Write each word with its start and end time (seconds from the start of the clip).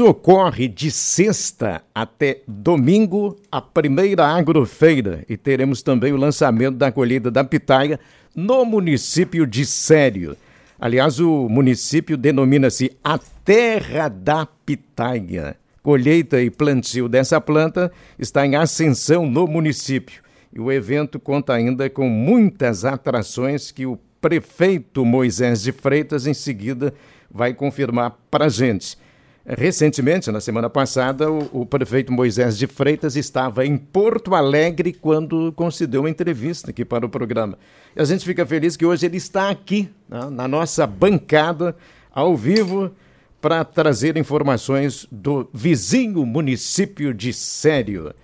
Ocorre 0.00 0.66
de 0.66 0.90
sexta 0.90 1.80
até 1.94 2.40
domingo 2.48 3.36
a 3.48 3.62
primeira 3.62 4.26
agrofeira 4.26 5.24
e 5.28 5.36
teremos 5.36 5.82
também 5.82 6.12
o 6.12 6.16
lançamento 6.16 6.76
da 6.76 6.90
colheita 6.90 7.30
da 7.30 7.44
pitaia 7.44 8.00
no 8.34 8.64
município 8.64 9.46
de 9.46 9.64
Sério. 9.64 10.36
Aliás, 10.80 11.20
o 11.20 11.48
município 11.48 12.16
denomina-se 12.16 12.90
a 13.04 13.20
Terra 13.44 14.08
da 14.08 14.44
Pitaia. 14.66 15.56
Colheita 15.80 16.42
e 16.42 16.50
plantio 16.50 17.08
dessa 17.08 17.40
planta 17.40 17.92
está 18.18 18.44
em 18.44 18.56
ascensão 18.56 19.24
no 19.24 19.46
município. 19.46 20.24
E 20.52 20.58
o 20.58 20.72
evento 20.72 21.20
conta 21.20 21.54
ainda 21.54 21.88
com 21.88 22.08
muitas 22.08 22.84
atrações 22.84 23.70
que 23.70 23.86
o 23.86 23.96
prefeito 24.20 25.04
Moisés 25.04 25.62
de 25.62 25.70
Freitas 25.70 26.26
em 26.26 26.34
seguida 26.34 26.92
vai 27.30 27.54
confirmar 27.54 28.18
para 28.28 28.46
a 28.46 28.48
gente. 28.48 29.03
Recentemente, 29.46 30.32
na 30.32 30.40
semana 30.40 30.70
passada, 30.70 31.30
o, 31.30 31.60
o, 31.60 31.66
prefeito 31.66 32.10
Moisés 32.10 32.56
de 32.56 32.66
Freitas 32.66 33.14
estava 33.14 33.66
em 33.66 33.76
Porto 33.76 34.34
Alegre 34.34 34.90
quando 34.90 35.52
concedeu 35.52 36.00
uma 36.00 36.08
entrevista 36.08 36.70
aqui 36.70 36.82
para 36.82 37.04
o 37.04 37.10
programa. 37.10 37.58
E 37.94 38.00
a 38.00 38.04
gente 38.06 38.24
fica 38.24 38.46
feliz 38.46 38.74
que 38.74 38.86
hoje 38.86 39.04
ele 39.04 39.18
está 39.18 39.50
aqui, 39.50 39.90
né, 40.08 40.30
na 40.30 40.48
nossa 40.48 40.86
bancada, 40.86 41.76
ao 42.10 42.34
vivo, 42.34 42.90
para 43.38 43.62
trazer 43.66 44.16
informações 44.16 45.06
do 45.12 45.46
vizinho 45.52 46.24
município 46.24 47.12
de 47.12 47.30
Sério. 47.30 48.14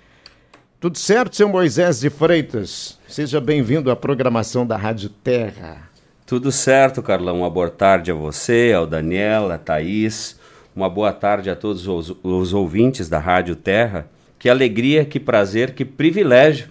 Tudo 0.81 0.97
certo, 0.97 1.37
seu 1.37 1.51
Moisés 1.51 2.01
de 2.01 2.09
Freitas? 2.09 2.99
Seja 3.07 3.43
bem-vindo 3.43 3.91
à 3.91 3.97
programação 3.97 4.67
da 4.67 4.79
Rádio 4.79 5.11
Terra. 5.11 5.91
Tudo 6.25 6.51
certo, 6.51 7.03
Carlão. 7.03 7.41
Uma 7.41 7.51
boa 7.51 7.69
tarde 7.69 8.11
a 8.11 8.15
você, 8.15 8.73
ao 8.75 8.87
Daniel, 8.87 9.53
a 9.53 9.59
Thaís 9.59 10.40
uma 10.75 10.89
boa 10.89 11.13
tarde 11.13 11.51
a 11.51 11.57
todos 11.57 11.87
os, 11.87 12.17
os 12.23 12.53
ouvintes 12.53 13.09
da 13.09 13.19
Rádio 13.19 13.57
Terra. 13.57 14.09
Que 14.39 14.49
alegria, 14.49 15.05
que 15.05 15.21
prazer, 15.21 15.73
que 15.73 15.85
privilégio 15.85 16.69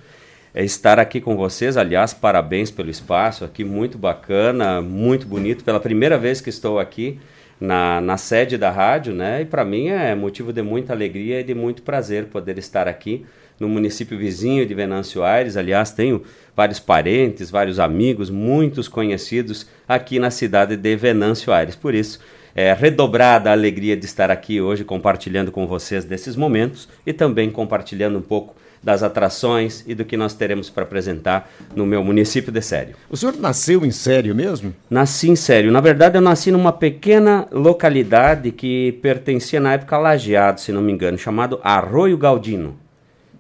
é 0.54 0.64
estar 0.64 1.00
aqui 1.00 1.22
com 1.22 1.36
vocês. 1.36 1.78
Aliás, 1.78 2.14
parabéns 2.14 2.72
pelo 2.72 2.90
espaço 2.90 3.46
aqui, 3.46 3.64
muito 3.64 3.98
bacana, 3.98 4.82
muito 4.82 5.28
bonito. 5.28 5.64
Pela 5.64 5.80
primeira 5.80 6.18
vez 6.18 6.42
que 6.42 6.50
estou 6.50 6.80
aqui 6.80 7.20
na, 7.60 8.02
na 8.02 8.18
sede 8.18 8.58
da 8.58 8.72
rádio, 8.72 9.14
né? 9.14 9.42
E 9.42 9.46
para 9.46 9.66
mim 9.66 9.90
é 9.90 10.16
motivo 10.16 10.52
de 10.52 10.62
muita 10.62 10.94
alegria 10.94 11.42
e 11.42 11.44
de 11.44 11.54
muito 11.54 11.82
prazer 11.84 12.26
poder 12.26 12.58
estar 12.58 12.88
aqui 12.88 13.26
no 13.60 13.68
município 13.68 14.18
vizinho 14.18 14.66
de 14.66 14.74
Venâncio 14.74 15.24
Aires. 15.24 15.58
Aliás, 15.58 15.92
tenho 15.92 16.24
vários 16.56 16.80
parentes, 16.80 17.52
vários 17.52 17.80
amigos, 17.80 18.30
muitos 18.30 18.88
conhecidos 18.88 19.68
aqui 19.88 20.18
na 20.18 20.32
cidade 20.32 20.78
de 20.78 20.96
Venâncio 20.96 21.52
Aires. 21.52 21.76
Por 21.76 21.94
isso, 21.94 22.20
é, 22.60 22.74
redobrada 22.74 23.50
a 23.50 23.54
alegria 23.54 23.96
de 23.96 24.04
estar 24.04 24.30
aqui 24.30 24.60
hoje 24.60 24.84
compartilhando 24.84 25.50
com 25.50 25.66
vocês 25.66 26.04
desses 26.04 26.36
momentos 26.36 26.90
e 27.06 27.14
também 27.14 27.50
compartilhando 27.50 28.20
um 28.20 28.22
pouco 28.22 28.54
das 28.84 29.02
atrações 29.02 29.86
e 29.88 29.96
do 29.96 30.04
que 30.04 30.18
nós 30.18 30.34
teremos 30.34 30.70
para 30.70 30.84
apresentar 30.84 31.50
no 31.74 31.86
meu 31.86 32.04
município 32.04 32.52
de 32.52 32.62
Sério. 32.62 32.96
O 33.10 33.16
senhor 33.16 33.38
nasceu 33.38 33.86
em 33.86 33.92
Sério 33.92 34.36
mesmo? 34.36 34.76
Nasci 34.90 35.30
em 35.30 35.38
Sério. 35.38 35.72
Na 35.72 35.80
verdade, 35.80 36.18
eu 36.18 36.22
nasci 36.22 36.52
numa 36.52 36.74
pequena 36.74 37.48
localidade 37.50 38.52
que 38.52 38.92
pertencia 39.02 39.62
na 39.62 39.76
época 39.76 39.96
a 39.96 40.00
Lajeado, 40.00 40.60
se 40.60 40.74
não 40.74 40.82
me 40.82 40.92
engano, 40.92 41.18
chamado 41.18 41.62
Arroio 41.64 42.18
Galdino. 42.18 42.78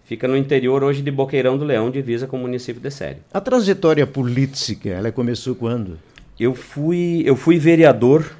Fica 0.06 0.30
no 0.30 0.38
interior 0.38 0.82
hoje 0.82 1.02
de 1.02 1.12
Boqueirão 1.12 1.58
do 1.58 1.66
Leão, 1.66 1.92
divisa 1.92 2.26
com 2.26 2.38
o 2.38 2.40
município 2.40 2.82
de 2.82 2.90
Sério. 2.90 3.18
A 3.34 3.42
trajetória 3.42 4.08
política, 4.08 4.88
ela 4.88 5.12
começou 5.12 5.56
quando? 5.56 6.00
Eu 6.40 6.56
fui, 6.56 7.22
eu 7.26 7.36
fui 7.36 7.60
vereador 7.60 8.39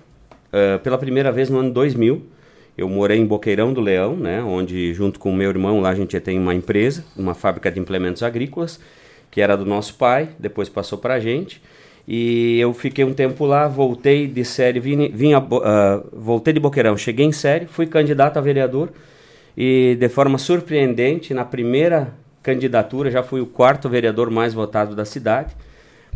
uh, 0.54 0.80
pela 0.80 0.98
primeira 0.98 1.32
vez 1.32 1.50
no 1.50 1.60
ano 1.60 1.72
2000. 1.72 2.22
Eu 2.78 2.88
morei 2.88 3.18
em 3.18 3.26
Boqueirão 3.26 3.74
do 3.74 3.82
Leão, 3.82 4.16
né, 4.16 4.42
onde 4.42 4.94
junto 4.94 5.20
com 5.20 5.34
meu 5.34 5.50
irmão 5.50 5.82
lá 5.82 5.90
a 5.90 5.96
gente 5.96 6.18
tem 6.20 6.40
uma 6.40 6.56
empresa, 6.56 7.04
uma 7.16 7.34
fábrica 7.34 7.70
de 7.70 7.80
implementos 7.80 8.24
agrícolas, 8.24 8.80
que 9.30 9.42
era 9.42 9.58
do 9.58 9.66
nosso 9.66 9.96
pai, 9.96 10.30
depois 10.40 10.70
passou 10.70 10.98
para 10.98 11.16
a 11.16 11.20
gente. 11.20 11.62
E 12.08 12.60
eu 12.60 12.74
fiquei 12.74 13.04
um 13.04 13.14
tempo 13.14 13.46
lá, 13.46 13.68
voltei 13.68 14.28
de 14.28 14.44
série, 14.46 14.80
vim, 14.80 15.10
vim 15.10 15.34
a, 15.34 15.40
uh, 15.40 16.10
voltei 16.14 16.54
de 16.54 16.60
Boqueirão, 16.60 16.98
cheguei 16.98 17.26
em 17.26 17.32
série, 17.32 17.66
fui 17.66 17.86
candidato 17.86 18.38
a 18.38 18.42
vereador 18.42 18.90
e 19.56 19.98
de 20.00 20.08
forma 20.08 20.38
surpreendente, 20.38 21.34
na 21.34 21.44
primeira 21.44 22.14
candidatura, 22.42 23.12
já 23.12 23.22
fui 23.22 23.42
o 23.42 23.46
quarto 23.46 23.90
vereador 23.90 24.32
mais 24.32 24.54
votado 24.54 24.96
da 24.96 25.04
cidade. 25.04 25.54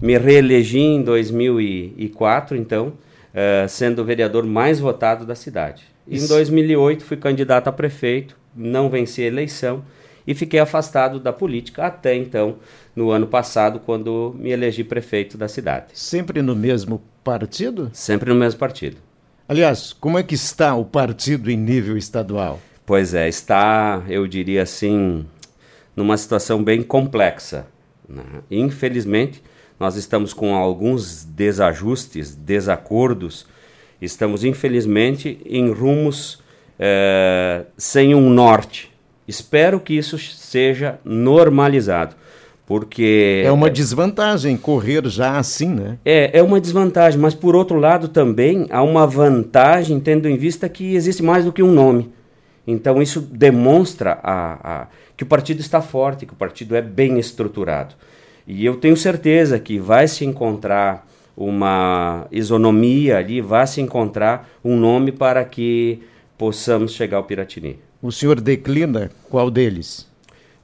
Me 0.01 0.17
reelegi 0.17 0.79
em 0.79 1.03
2004, 1.03 2.55
então, 2.55 2.93
uh, 3.33 3.67
sendo 3.67 4.01
o 4.01 4.05
vereador 4.05 4.45
mais 4.45 4.79
votado 4.79 5.25
da 5.25 5.35
cidade. 5.35 5.83
Isso. 6.07 6.25
Em 6.25 6.27
2008 6.27 7.03
fui 7.03 7.17
candidato 7.17 7.67
a 7.67 7.71
prefeito, 7.71 8.37
não 8.55 8.89
venci 8.89 9.21
a 9.21 9.27
eleição 9.27 9.83
e 10.25 10.33
fiquei 10.33 10.59
afastado 10.59 11.19
da 11.19 11.33
política 11.33 11.85
até 11.85 12.15
então, 12.15 12.57
no 12.95 13.09
ano 13.11 13.27
passado, 13.27 13.79
quando 13.79 14.35
me 14.37 14.51
elegi 14.51 14.83
prefeito 14.83 15.37
da 15.37 15.47
cidade. 15.47 15.87
Sempre 15.93 16.41
no 16.41 16.55
mesmo 16.55 17.01
partido? 17.23 17.89
Sempre 17.93 18.29
no 18.29 18.35
mesmo 18.35 18.59
partido. 18.59 18.97
Aliás, 19.47 19.91
como 19.91 20.17
é 20.17 20.23
que 20.23 20.35
está 20.35 20.75
o 20.75 20.85
partido 20.85 21.51
em 21.51 21.57
nível 21.57 21.97
estadual? 21.97 22.61
Pois 22.85 23.13
é, 23.13 23.27
está, 23.27 24.03
eu 24.07 24.25
diria 24.27 24.63
assim, 24.63 25.25
numa 25.95 26.17
situação 26.17 26.63
bem 26.63 26.81
complexa. 26.81 27.65
Né? 28.07 28.23
Infelizmente, 28.49 29.43
nós 29.79 29.95
estamos 29.95 30.33
com 30.33 30.55
alguns 30.55 31.23
desajustes, 31.23 32.35
desacordos, 32.35 33.45
estamos 34.01 34.43
infelizmente 34.43 35.39
em 35.45 35.71
rumos 35.71 36.41
é, 36.79 37.63
sem 37.77 38.13
um 38.13 38.29
norte. 38.29 38.91
Espero 39.27 39.79
que 39.79 39.93
isso 39.93 40.17
seja 40.17 40.99
normalizado, 41.03 42.15
porque 42.65 43.41
é 43.45 43.51
uma 43.51 43.69
desvantagem 43.69 44.57
correr 44.57 45.07
já 45.07 45.37
assim, 45.37 45.69
né? 45.69 45.97
É, 46.03 46.39
é 46.39 46.43
uma 46.43 46.59
desvantagem, 46.59 47.19
mas 47.19 47.33
por 47.33 47.55
outro 47.55 47.77
lado 47.79 48.07
também 48.07 48.67
há 48.69 48.83
uma 48.83 49.07
vantagem 49.07 49.99
tendo 49.99 50.27
em 50.27 50.37
vista 50.37 50.67
que 50.67 50.93
existe 50.93 51.23
mais 51.23 51.45
do 51.45 51.53
que 51.53 51.63
um 51.63 51.71
nome. 51.71 52.11
Então 52.65 53.01
isso 53.01 53.21
demonstra 53.21 54.19
a, 54.23 54.81
a, 54.81 54.87
que 55.15 55.23
o 55.23 55.27
partido 55.27 55.59
está 55.59 55.81
forte, 55.81 56.25
que 56.25 56.33
o 56.33 56.37
partido 56.37 56.75
é 56.75 56.81
bem 56.81 57.19
estruturado. 57.19 57.95
E 58.47 58.65
eu 58.65 58.75
tenho 58.75 58.97
certeza 58.97 59.59
que 59.59 59.79
vai 59.79 60.07
se 60.07 60.25
encontrar 60.25 61.07
uma 61.35 62.27
isonomia 62.31 63.17
ali, 63.17 63.41
vai 63.41 63.65
se 63.65 63.81
encontrar 63.81 64.49
um 64.63 64.75
nome 64.75 65.11
para 65.11 65.43
que 65.43 65.99
possamos 66.37 66.93
chegar 66.93 67.17
ao 67.17 67.23
Piratini. 67.23 67.79
O 68.01 68.11
senhor 68.11 68.39
declina 68.39 69.09
qual 69.29 69.49
deles? 69.49 70.11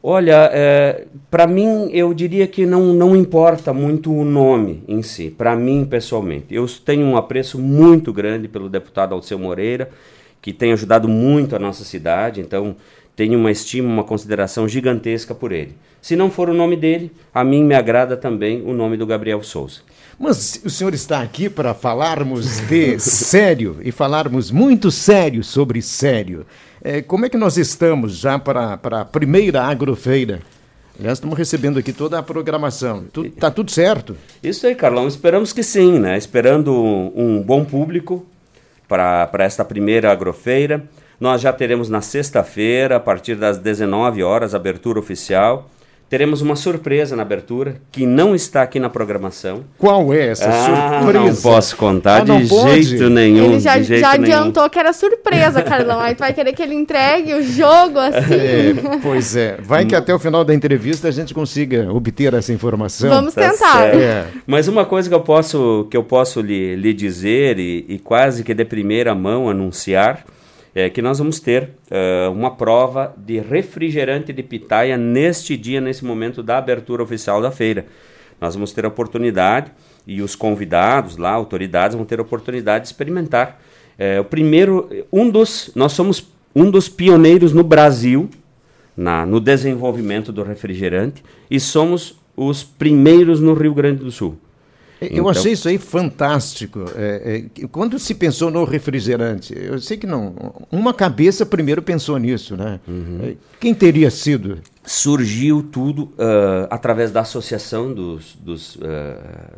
Olha, 0.01 0.49
é, 0.53 1.05
para 1.29 1.45
mim 1.45 1.89
eu 1.91 2.13
diria 2.13 2.47
que 2.47 2.65
não, 2.65 2.93
não 2.93 3.15
importa 3.15 3.73
muito 3.73 4.13
o 4.13 4.23
nome 4.23 4.81
em 4.87 5.01
si, 5.01 5.29
para 5.29 5.55
mim 5.55 5.85
pessoalmente. 5.85 6.45
Eu 6.49 6.65
tenho 6.67 7.05
um 7.05 7.17
apreço 7.17 7.59
muito 7.59 8.13
grande 8.13 8.47
pelo 8.47 8.69
deputado 8.69 9.13
Alceu 9.13 9.37
Moreira, 9.37 9.89
que 10.41 10.53
tem 10.53 10.71
ajudado 10.71 11.09
muito 11.09 11.53
a 11.53 11.59
nossa 11.59 11.83
cidade, 11.83 12.39
então 12.39 12.77
tenho 13.19 13.37
uma 13.37 13.51
estima, 13.51 13.85
uma 13.89 14.05
consideração 14.05 14.65
gigantesca 14.65 15.35
por 15.35 15.51
ele. 15.51 15.75
Se 16.01 16.15
não 16.15 16.31
for 16.31 16.49
o 16.49 16.53
nome 16.53 16.77
dele, 16.77 17.11
a 17.33 17.43
mim 17.43 17.65
me 17.65 17.75
agrada 17.75 18.15
também 18.15 18.61
o 18.61 18.73
nome 18.73 18.95
do 18.95 19.05
Gabriel 19.05 19.43
Souza. 19.43 19.81
Mas 20.17 20.61
o 20.63 20.69
senhor 20.69 20.93
está 20.93 21.21
aqui 21.21 21.49
para 21.49 21.73
falarmos 21.73 22.61
de 22.61 22.97
sério 23.03 23.75
e 23.83 23.91
falarmos 23.91 24.51
muito 24.51 24.89
sério 24.89 25.43
sobre 25.43 25.81
sério. 25.81 26.45
É, 26.81 27.01
como 27.01 27.25
é 27.25 27.29
que 27.29 27.35
nós 27.35 27.57
estamos 27.57 28.15
já 28.15 28.39
para, 28.39 28.77
para 28.77 29.01
a 29.01 29.05
primeira 29.05 29.63
agrofeira? 29.63 30.39
Aliás, 30.97 31.17
estamos 31.17 31.37
recebendo 31.37 31.77
aqui 31.77 31.91
toda 31.91 32.17
a 32.17 32.23
programação. 32.23 33.03
Está 33.25 33.51
tudo 33.51 33.69
certo? 33.69 34.15
Isso 34.41 34.65
aí, 34.65 34.75
Carlão. 34.75 35.09
Esperamos 35.09 35.51
que 35.51 35.61
sim, 35.61 35.99
né? 35.99 36.17
Esperando 36.17 36.71
um 36.73 37.43
bom 37.43 37.65
público 37.65 38.25
para 38.87 39.29
esta 39.39 39.65
primeira 39.65 40.09
agrofeira. 40.09 40.87
Nós 41.19 41.41
já 41.41 41.51
teremos 41.51 41.89
na 41.89 41.99
sexta-feira, 41.99 42.95
a 42.95 42.99
partir 42.99 43.35
das 43.35 43.57
19 43.57 44.23
horas, 44.23 44.55
abertura 44.55 44.99
oficial. 44.99 45.69
Teremos 46.09 46.41
uma 46.41 46.55
surpresa 46.55 47.15
na 47.15 47.21
abertura, 47.21 47.75
que 47.91 48.03
não 48.03 48.33
está 48.33 48.63
aqui 48.63 48.79
na 48.79 48.89
programação. 48.89 49.63
Qual 49.77 50.11
é 50.11 50.29
essa 50.29 50.49
ah, 50.49 51.01
surpresa? 51.03 51.25
Não 51.25 51.35
posso 51.35 51.77
contar 51.77 52.21
ah, 52.21 52.39
de 52.39 52.47
pode? 52.47 52.81
jeito 52.81 53.09
nenhum. 53.11 53.51
Ele 53.51 53.59
já, 53.59 53.79
já 53.79 54.13
adiantou 54.13 54.63
nenhum. 54.63 54.69
que 54.69 54.79
era 54.79 54.91
surpresa, 54.91 55.61
Carlão. 55.61 55.99
Aí 55.99 56.15
tu 56.15 56.19
vai 56.19 56.33
querer 56.33 56.53
que 56.53 56.63
ele 56.63 56.73
entregue 56.73 57.35
o 57.35 57.43
jogo 57.43 57.99
assim. 57.99 58.29
É, 58.39 58.73
pois 59.01 59.35
é. 59.35 59.57
Vai 59.61 59.85
que 59.85 59.95
até 59.95 60.13
o 60.13 60.19
final 60.19 60.43
da 60.43 60.53
entrevista 60.53 61.07
a 61.07 61.11
gente 61.11 61.33
consiga 61.33 61.91
obter 61.91 62.33
essa 62.33 62.51
informação. 62.51 63.09
Vamos 63.09 63.33
tá 63.33 63.49
tentar. 63.49 63.85
É. 63.87 64.25
Mas 64.47 64.67
uma 64.67 64.85
coisa 64.85 65.07
que 65.09 65.13
eu 65.13 65.21
posso, 65.21 65.87
que 65.91 65.97
eu 65.97 66.03
posso 66.03 66.41
lhe, 66.41 66.75
lhe 66.75 66.93
dizer 66.93 67.59
e, 67.59 67.85
e 67.87 67.99
quase 67.99 68.43
que 68.43 68.53
de 68.53 68.65
primeira 68.65 69.13
mão 69.13 69.49
anunciar 69.49 70.23
é 70.79 70.89
que 70.89 71.01
nós 71.01 71.19
vamos 71.19 71.39
ter 71.39 71.69
uh, 71.91 72.31
uma 72.31 72.51
prova 72.51 73.13
de 73.17 73.39
refrigerante 73.39 74.33
de 74.33 74.43
pitaia 74.43 74.97
neste 74.97 75.57
dia, 75.57 75.81
nesse 75.81 76.05
momento 76.05 76.41
da 76.41 76.57
abertura 76.57 77.03
oficial 77.03 77.41
da 77.41 77.51
feira. 77.51 77.85
Nós 78.39 78.55
vamos 78.55 78.71
ter 78.71 78.85
a 78.85 78.87
oportunidade 78.87 79.71
e 80.07 80.21
os 80.21 80.35
convidados 80.35 81.17
lá, 81.17 81.31
autoridades, 81.31 81.95
vão 81.95 82.05
ter 82.05 82.19
a 82.19 82.21
oportunidade 82.21 82.85
de 82.85 82.89
experimentar 82.89 83.59
É, 84.01 84.17
o 84.17 84.23
primeiro, 84.23 84.87
um 85.11 85.29
dos, 85.29 85.71
nós 85.75 85.91
somos 85.91 86.31
um 86.55 86.71
dos 86.71 86.87
pioneiros 86.87 87.51
no 87.51 87.65
Brasil 87.65 88.29
na, 88.95 89.25
no 89.25 89.41
desenvolvimento 89.41 90.31
do 90.31 90.41
refrigerante 90.41 91.21
e 91.51 91.59
somos 91.59 92.17
os 92.33 92.63
primeiros 92.63 93.41
no 93.41 93.53
Rio 93.53 93.73
Grande 93.73 94.01
do 94.01 94.09
Sul. 94.09 94.37
Eu 95.01 95.07
então, 95.07 95.29
achei 95.29 95.53
isso 95.53 95.69
aí 95.69 95.77
fantástico. 95.77 96.85
É, 96.95 97.45
é, 97.61 97.67
quando 97.67 97.97
se 97.97 98.13
pensou 98.13 98.51
no 98.51 98.65
refrigerante, 98.65 99.53
eu 99.57 99.79
sei 99.79 99.97
que 99.97 100.05
não. 100.05 100.53
Uma 100.69 100.93
cabeça 100.93 101.45
primeiro 101.45 101.81
pensou 101.81 102.17
nisso, 102.17 102.57
né? 102.57 102.79
Uhum. 102.85 103.19
É, 103.23 103.35
quem 103.59 103.73
teria 103.73 104.11
sido? 104.11 104.59
Surgiu 104.83 105.63
tudo 105.63 106.03
uh, 106.03 106.67
através 106.69 107.11
da 107.11 107.21
associação 107.21 107.93
dos, 107.93 108.35
dos, 108.35 108.75
uh, 108.75 108.79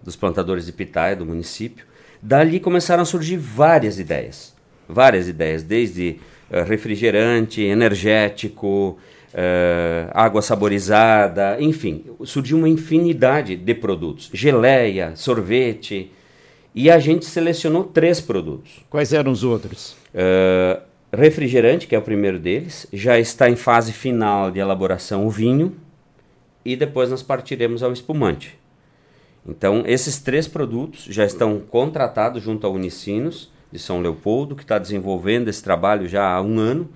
dos 0.04 0.16
plantadores 0.16 0.66
de 0.66 0.72
pitaia 0.72 1.16
do 1.16 1.26
município. 1.26 1.86
Dali 2.22 2.60
começaram 2.60 3.02
a 3.02 3.06
surgir 3.06 3.38
várias 3.38 3.98
ideias. 3.98 4.54
Várias 4.88 5.28
ideias, 5.28 5.64
desde 5.64 6.18
uh, 6.52 6.64
refrigerante, 6.68 7.62
energético, 7.62 9.00
uh, 9.34 10.12
água 10.14 10.42
saborizada, 10.42 11.58
enfim, 11.60 12.06
surgiu 12.24 12.58
uma 12.58 12.70
infinidade 12.70 13.56
de 13.56 13.74
produtos. 13.74 14.30
Geleia, 14.34 15.16
sorvete. 15.16 16.12
E 16.74 16.90
a 16.90 17.00
gente 17.00 17.26
selecionou 17.26 17.84
três 17.84 18.22
produtos. 18.22 18.84
Quais 18.90 19.12
eram 19.12 19.32
os 19.32 19.44
outros? 19.44 19.96
Uh, 20.14 20.82
refrigerante, 21.12 21.88
que 21.88 21.96
é 21.96 22.00
o 22.00 22.02
primeiro 22.02 22.40
deles, 22.40 22.88
já 22.94 23.20
está 23.20 23.50
em 23.50 23.56
fase 23.56 23.92
final 23.92 24.50
de 24.50 24.60
elaboração 24.60 25.26
o 25.26 25.30
vinho. 25.30 25.76
E 26.64 26.76
depois 26.76 27.10
nós 27.10 27.24
partiremos 27.24 27.82
ao 27.84 27.92
espumante. 27.92 28.58
Então, 29.48 29.84
esses 29.88 30.20
três 30.20 30.48
produtos 30.48 31.06
já 31.06 31.26
estão 31.26 31.60
contratados 31.60 32.44
junto 32.44 32.68
ao 32.68 32.74
Unicinos 32.74 33.52
de 33.72 33.80
São 33.80 34.00
Leopoldo, 34.00 34.56
que 34.56 34.62
está 34.62 34.78
desenvolvendo 34.78 35.48
esse 35.48 35.64
trabalho 35.64 36.08
já 36.08 36.30
há 36.32 36.42
um 36.42 36.60
ano 36.60 36.88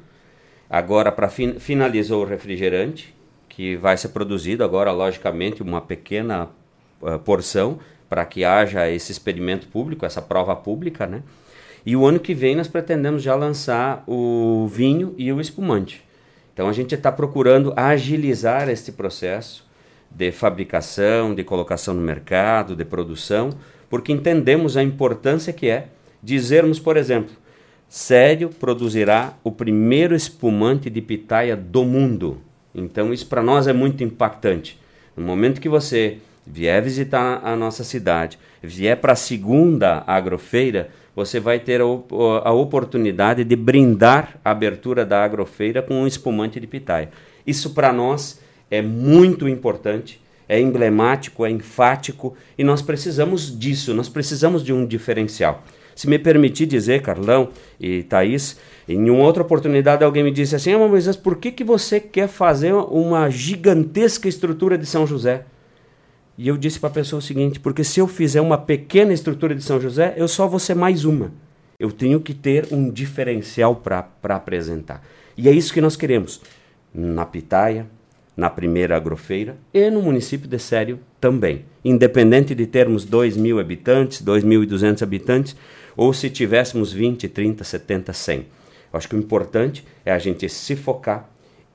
Agora, 0.69 1.11
para 1.11 1.29
fin 1.29 1.59
finalizou 1.59 2.23
o 2.23 2.27
refrigerante, 2.27 3.13
que 3.47 3.75
vai 3.75 3.95
ser 3.97 4.09
produzido 4.09 4.63
agora, 4.63 4.91
logicamente, 4.91 5.61
uma 5.61 5.79
pequena 5.79 6.49
uh, 7.01 7.19
porção 7.19 7.79
para 8.09 8.25
que 8.25 8.43
haja 8.43 8.89
esse 8.89 9.11
experimento 9.11 9.67
público, 9.67 10.05
essa 10.05 10.21
prova 10.21 10.55
pública, 10.55 11.07
né? 11.07 11.23
E 11.85 11.95
o 11.95 12.05
ano 12.05 12.19
que 12.19 12.33
vem 12.33 12.55
nós 12.55 12.67
pretendemos 12.67 13.21
já 13.21 13.35
lançar 13.35 14.03
o 14.07 14.67
vinho 14.67 15.13
e 15.17 15.31
o 15.31 15.39
espumante. 15.39 16.03
Então 16.53 16.67
a 16.67 16.73
gente 16.73 16.95
está 16.95 17.11
procurando 17.11 17.73
agilizar 17.75 18.69
este 18.69 18.91
processo 18.91 19.65
de 20.09 20.31
fabricação, 20.31 21.35
de 21.35 21.43
colocação 21.43 21.93
no 21.93 22.01
mercado, 22.01 22.75
de 22.75 22.85
produção, 22.85 23.51
porque 23.89 24.11
entendemos 24.11 24.75
a 24.77 24.81
importância 24.81 25.53
que 25.53 25.69
é 25.69 25.89
dizermos, 26.23 26.79
por 26.79 26.97
exemplo, 26.97 27.35
Sério 27.87 28.49
produzirá 28.49 29.33
o 29.43 29.51
primeiro 29.51 30.15
espumante 30.15 30.89
de 30.89 31.01
pitaia 31.01 31.55
do 31.55 31.83
mundo. 31.85 32.41
Então 32.73 33.13
isso 33.13 33.27
para 33.27 33.41
nós 33.41 33.67
é 33.67 33.73
muito 33.73 34.03
impactante. 34.03 34.79
No 35.15 35.23
momento 35.23 35.61
que 35.61 35.69
você 35.69 36.17
vier 36.45 36.81
visitar 36.81 37.41
a 37.43 37.55
nossa 37.55 37.83
cidade, 37.83 38.37
vier 38.61 38.97
para 38.97 39.13
a 39.13 39.15
segunda 39.15 40.03
agrofeira, 40.05 40.89
você 41.15 41.39
vai 41.39 41.59
ter 41.59 41.79
a, 41.79 41.85
a, 41.85 42.51
oportunidade 42.51 43.43
de 43.43 43.55
brindar 43.55 44.37
a 44.43 44.51
abertura 44.51 45.05
da 45.05 45.23
agrofeira 45.23 45.81
com 45.81 45.95
um 45.95 46.07
espumante 46.07 46.59
de 46.59 46.67
pitaia. 46.67 47.09
Isso 47.47 47.69
para 47.69 47.93
nós 47.93 48.41
é 48.69 48.81
muito 48.81 49.47
importante, 49.47 50.19
é 50.49 50.59
emblemático, 50.59 51.45
é 51.45 51.49
enfático 51.49 52.35
e 52.57 52.63
nós 52.63 52.81
precisamos 52.81 53.57
disso, 53.57 53.93
nós 53.93 54.09
precisamos 54.09 54.63
de 54.63 54.73
um 54.73 54.85
diferencial. 54.85 55.63
Se 55.95 56.09
me 56.09 56.19
permitir 56.19 56.65
dizer, 56.65 57.01
Carlão 57.01 57.49
e 57.79 58.03
Thaís, 58.03 58.59
em 58.87 59.09
uma 59.09 59.23
outra 59.23 59.41
oportunidade 59.41 60.03
alguém 60.03 60.23
me 60.23 60.31
disse 60.31 60.55
assim: 60.55 60.73
ah, 60.73 60.77
Moisés, 60.77 61.15
por 61.15 61.37
que, 61.37 61.51
que 61.51 61.63
você 61.63 61.99
quer 62.01 62.27
fazer 62.27 62.73
uma 62.73 63.29
gigantesca 63.29 64.27
estrutura 64.27 64.77
de 64.77 64.85
São 64.85 65.07
José? 65.07 65.45
E 66.37 66.49
eu 66.49 66.57
disse 66.57 66.79
para 66.79 66.89
a 66.89 66.93
pessoa 66.93 67.19
o 67.19 67.23
seguinte: 67.23 67.61
porque 67.61 67.83
se 67.83 68.01
eu 68.01 68.07
fizer 68.07 68.41
uma 68.41 68.57
pequena 68.57 69.13
estrutura 69.13 69.55
de 69.55 69.63
São 69.63 69.79
José, 69.79 70.13
eu 70.17 70.27
só 70.27 70.47
vou 70.47 70.59
ser 70.59 70.75
mais 70.75 71.05
uma. 71.05 71.31
Eu 71.79 71.91
tenho 71.91 72.19
que 72.19 72.33
ter 72.33 72.67
um 72.71 72.89
diferencial 72.89 73.75
para 73.75 74.07
apresentar. 74.23 75.01
E 75.37 75.47
é 75.47 75.51
isso 75.51 75.73
que 75.73 75.81
nós 75.81 75.95
queremos. 75.95 76.41
Na 76.93 77.25
Pitaia, 77.25 77.87
na 78.35 78.49
primeira 78.49 78.95
agrofeira 78.95 79.57
e 79.73 79.89
no 79.89 80.01
município 80.01 80.47
de 80.47 80.59
Sério 80.59 80.99
também. 81.19 81.65
Independente 81.87 82.55
de 82.55 82.65
termos 82.65 83.05
2 83.05 83.37
mil 83.37 83.59
habitantes, 83.59 84.19
2.200 84.19 85.03
habitantes, 85.03 85.55
ou 85.95 86.11
se 86.11 86.31
tivéssemos 86.31 86.91
20, 86.91 87.27
30, 87.27 87.63
70, 87.63 88.11
100. 88.11 88.37
Eu 88.39 88.45
acho 88.97 89.07
que 89.07 89.15
o 89.15 89.19
importante 89.19 89.85
é 90.03 90.11
a 90.11 90.17
gente 90.17 90.49
se 90.49 90.75
focar 90.75 91.29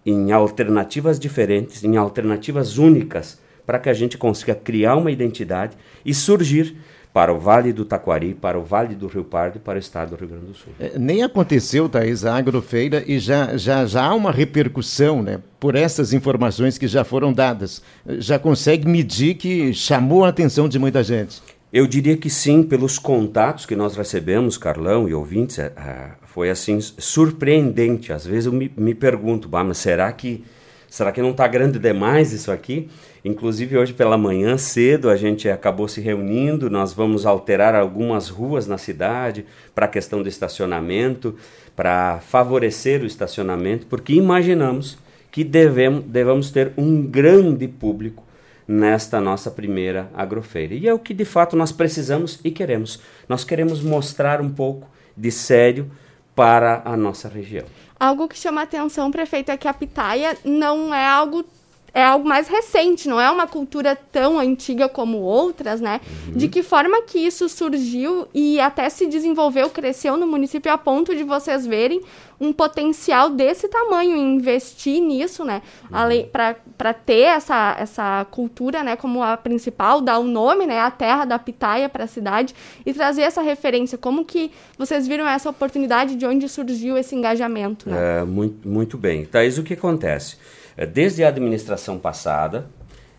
em 0.04 0.32
alternativas 0.32 1.20
diferentes, 1.20 1.84
em 1.84 1.96
alternativas 1.96 2.76
únicas, 2.76 3.40
para 3.64 3.78
que 3.78 3.88
a 3.88 3.92
gente 3.92 4.18
consiga 4.18 4.52
criar 4.52 4.96
uma 4.96 5.12
identidade 5.12 5.76
e 6.04 6.12
surgir 6.12 6.74
para 7.12 7.32
o 7.32 7.38
Vale 7.38 7.72
do 7.72 7.84
Taquari, 7.84 8.34
para 8.34 8.58
o 8.58 8.62
Vale 8.62 8.94
do 8.94 9.08
Rio 9.08 9.24
Pardo 9.24 9.56
e 9.56 9.60
para 9.60 9.76
o 9.76 9.78
estado 9.78 10.10
do 10.10 10.16
Rio 10.16 10.28
Grande 10.28 10.46
do 10.46 10.54
Sul. 10.54 10.72
É, 10.78 10.98
nem 10.98 11.22
aconteceu, 11.22 11.88
Thaís, 11.88 12.24
a 12.24 12.36
agrofeira 12.36 13.02
e 13.06 13.18
já, 13.18 13.56
já, 13.56 13.84
já 13.84 14.04
há 14.04 14.14
uma 14.14 14.30
repercussão 14.30 15.22
né, 15.22 15.40
por 15.58 15.74
essas 15.74 16.12
informações 16.12 16.78
que 16.78 16.86
já 16.86 17.02
foram 17.02 17.32
dadas. 17.32 17.82
Já 18.18 18.38
consegue 18.38 18.88
medir 18.88 19.34
que 19.34 19.74
chamou 19.74 20.24
a 20.24 20.28
atenção 20.28 20.68
de 20.68 20.78
muita 20.78 21.02
gente? 21.02 21.42
Eu 21.72 21.86
diria 21.86 22.16
que 22.16 22.30
sim, 22.30 22.62
pelos 22.62 22.98
contatos 22.98 23.64
que 23.64 23.76
nós 23.76 23.96
recebemos, 23.96 24.58
Carlão 24.58 25.08
e 25.08 25.14
ouvintes, 25.14 25.58
é, 25.58 25.72
é, 25.76 26.10
foi 26.26 26.50
assim 26.50 26.80
surpreendente. 26.80 28.12
Às 28.12 28.24
vezes 28.24 28.46
eu 28.46 28.52
me, 28.52 28.72
me 28.76 28.94
pergunto, 28.94 29.48
mas 29.50 29.78
será 29.78 30.12
que 30.12 30.44
será 30.88 31.12
que 31.12 31.22
não 31.22 31.30
está 31.30 31.46
grande 31.46 31.78
demais 31.78 32.32
isso 32.32 32.50
aqui? 32.50 32.88
Inclusive 33.24 33.76
hoje 33.76 33.92
pela 33.92 34.16
manhã 34.16 34.56
cedo 34.56 35.10
a 35.10 35.16
gente 35.16 35.48
acabou 35.48 35.86
se 35.86 36.00
reunindo, 36.00 36.70
nós 36.70 36.92
vamos 36.92 37.26
alterar 37.26 37.74
algumas 37.74 38.28
ruas 38.28 38.66
na 38.66 38.78
cidade 38.78 39.44
para 39.74 39.86
a 39.86 39.88
questão 39.88 40.22
do 40.22 40.28
estacionamento, 40.28 41.36
para 41.76 42.20
favorecer 42.20 43.02
o 43.02 43.06
estacionamento, 43.06 43.86
porque 43.86 44.14
imaginamos 44.14 44.98
que 45.30 45.44
devemos, 45.44 46.04
devemos 46.04 46.50
ter 46.50 46.72
um 46.76 47.02
grande 47.02 47.68
público 47.68 48.24
nesta 48.66 49.20
nossa 49.20 49.50
primeira 49.50 50.10
agrofeira. 50.14 50.74
E 50.74 50.88
é 50.88 50.94
o 50.94 50.98
que 50.98 51.12
de 51.12 51.24
fato 51.24 51.56
nós 51.56 51.72
precisamos 51.72 52.40
e 52.44 52.50
queremos. 52.50 53.00
Nós 53.28 53.44
queremos 53.44 53.82
mostrar 53.82 54.40
um 54.40 54.48
pouco 54.48 54.88
de 55.16 55.30
sério 55.30 55.90
para 56.34 56.80
a 56.84 56.96
nossa 56.96 57.28
região. 57.28 57.66
Algo 57.98 58.28
que 58.28 58.38
chama 58.38 58.62
atenção, 58.62 59.10
prefeito, 59.10 59.50
é 59.50 59.56
que 59.56 59.68
a 59.68 59.74
pitaia 59.74 60.36
não 60.44 60.94
é 60.94 61.04
algo 61.04 61.44
é 61.92 62.02
algo 62.04 62.26
mais 62.26 62.48
recente, 62.48 63.08
não 63.08 63.20
é 63.20 63.30
uma 63.30 63.46
cultura 63.46 63.96
tão 63.96 64.38
antiga 64.38 64.88
como 64.88 65.18
outras, 65.18 65.80
né? 65.80 66.00
Uhum. 66.28 66.34
De 66.34 66.48
que 66.48 66.62
forma 66.62 67.02
que 67.02 67.18
isso 67.18 67.48
surgiu 67.48 68.28
e 68.32 68.60
até 68.60 68.88
se 68.88 69.06
desenvolveu, 69.06 69.70
cresceu 69.70 70.16
no 70.16 70.26
município 70.26 70.72
a 70.72 70.78
ponto 70.78 71.14
de 71.14 71.24
vocês 71.24 71.66
verem 71.66 72.00
um 72.40 72.54
potencial 72.54 73.28
desse 73.28 73.68
tamanho 73.68 74.16
em 74.16 74.36
investir 74.36 75.00
nisso, 75.02 75.44
né? 75.44 75.60
Uhum. 75.84 76.28
Para 76.76 76.94
ter 76.94 77.22
essa, 77.22 77.76
essa 77.78 78.26
cultura, 78.30 78.82
né, 78.82 78.96
como 78.96 79.22
a 79.22 79.36
principal, 79.36 80.00
dar 80.00 80.18
o 80.18 80.24
nome, 80.24 80.66
né, 80.66 80.80
a 80.80 80.90
terra 80.90 81.26
da 81.26 81.38
pitaia 81.38 81.88
para 81.88 82.04
a 82.04 82.06
cidade 82.06 82.54
e 82.86 82.94
trazer 82.94 83.22
essa 83.22 83.42
referência. 83.42 83.98
Como 83.98 84.24
que 84.24 84.50
vocês 84.78 85.06
viram 85.06 85.28
essa 85.28 85.50
oportunidade 85.50 86.16
de 86.16 86.24
onde 86.24 86.48
surgiu 86.48 86.96
esse 86.96 87.14
engajamento? 87.14 87.90
Né? 87.90 88.20
É, 88.20 88.24
muito, 88.24 88.66
muito 88.66 88.96
bem. 88.96 89.26
Thaís, 89.26 89.58
o 89.58 89.62
que 89.62 89.74
acontece? 89.74 90.38
É, 90.80 90.86
desde 90.86 91.22
a 91.22 91.28
administração 91.28 91.98
passada, 91.98 92.66